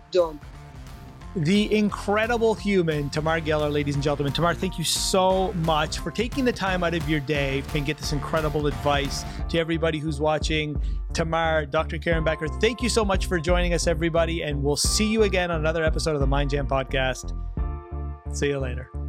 the 1.35 1.75
incredible 1.75 2.55
human, 2.55 3.09
Tamar 3.11 3.41
Geller, 3.41 3.73
ladies 3.73 3.95
and 3.95 4.05
gentlemen. 4.05 4.33
Tamar, 4.33 4.55
thank 4.55 4.79
you 4.79 4.85
so 4.85 5.53
much 5.55 5.99
for 5.99 6.11
taking 6.11 6.45
the 6.45 6.53
time 6.53 6.85
out 6.85 6.95
of 6.95 7.09
your 7.09 7.21
day 7.21 7.63
and 7.75 7.87
get 7.87 7.97
this 7.97 8.13
incredible 8.13 8.67
advice 8.67 9.25
to 9.49 9.59
everybody 9.59 9.99
who's 9.99 10.21
watching. 10.21 10.81
Tamar, 11.15 11.67
Dr. 11.67 11.99
Karen 11.99 12.25
Becker, 12.25 12.49
thank 12.49 12.83
you 12.83 12.89
so 12.89 13.05
much 13.05 13.27
for 13.27 13.39
joining 13.39 13.75
us, 13.75 13.87
everybody. 13.87 14.43
And 14.43 14.63
we'll 14.63 14.77
see 14.77 15.07
you 15.07 15.23
again 15.23 15.51
on 15.51 15.61
another 15.61 15.85
episode 15.85 16.15
of 16.15 16.21
the 16.21 16.27
Mind 16.27 16.51
Jam 16.51 16.67
podcast. 16.67 17.33
See 18.35 18.49
you 18.49 18.59
later. 18.59 19.02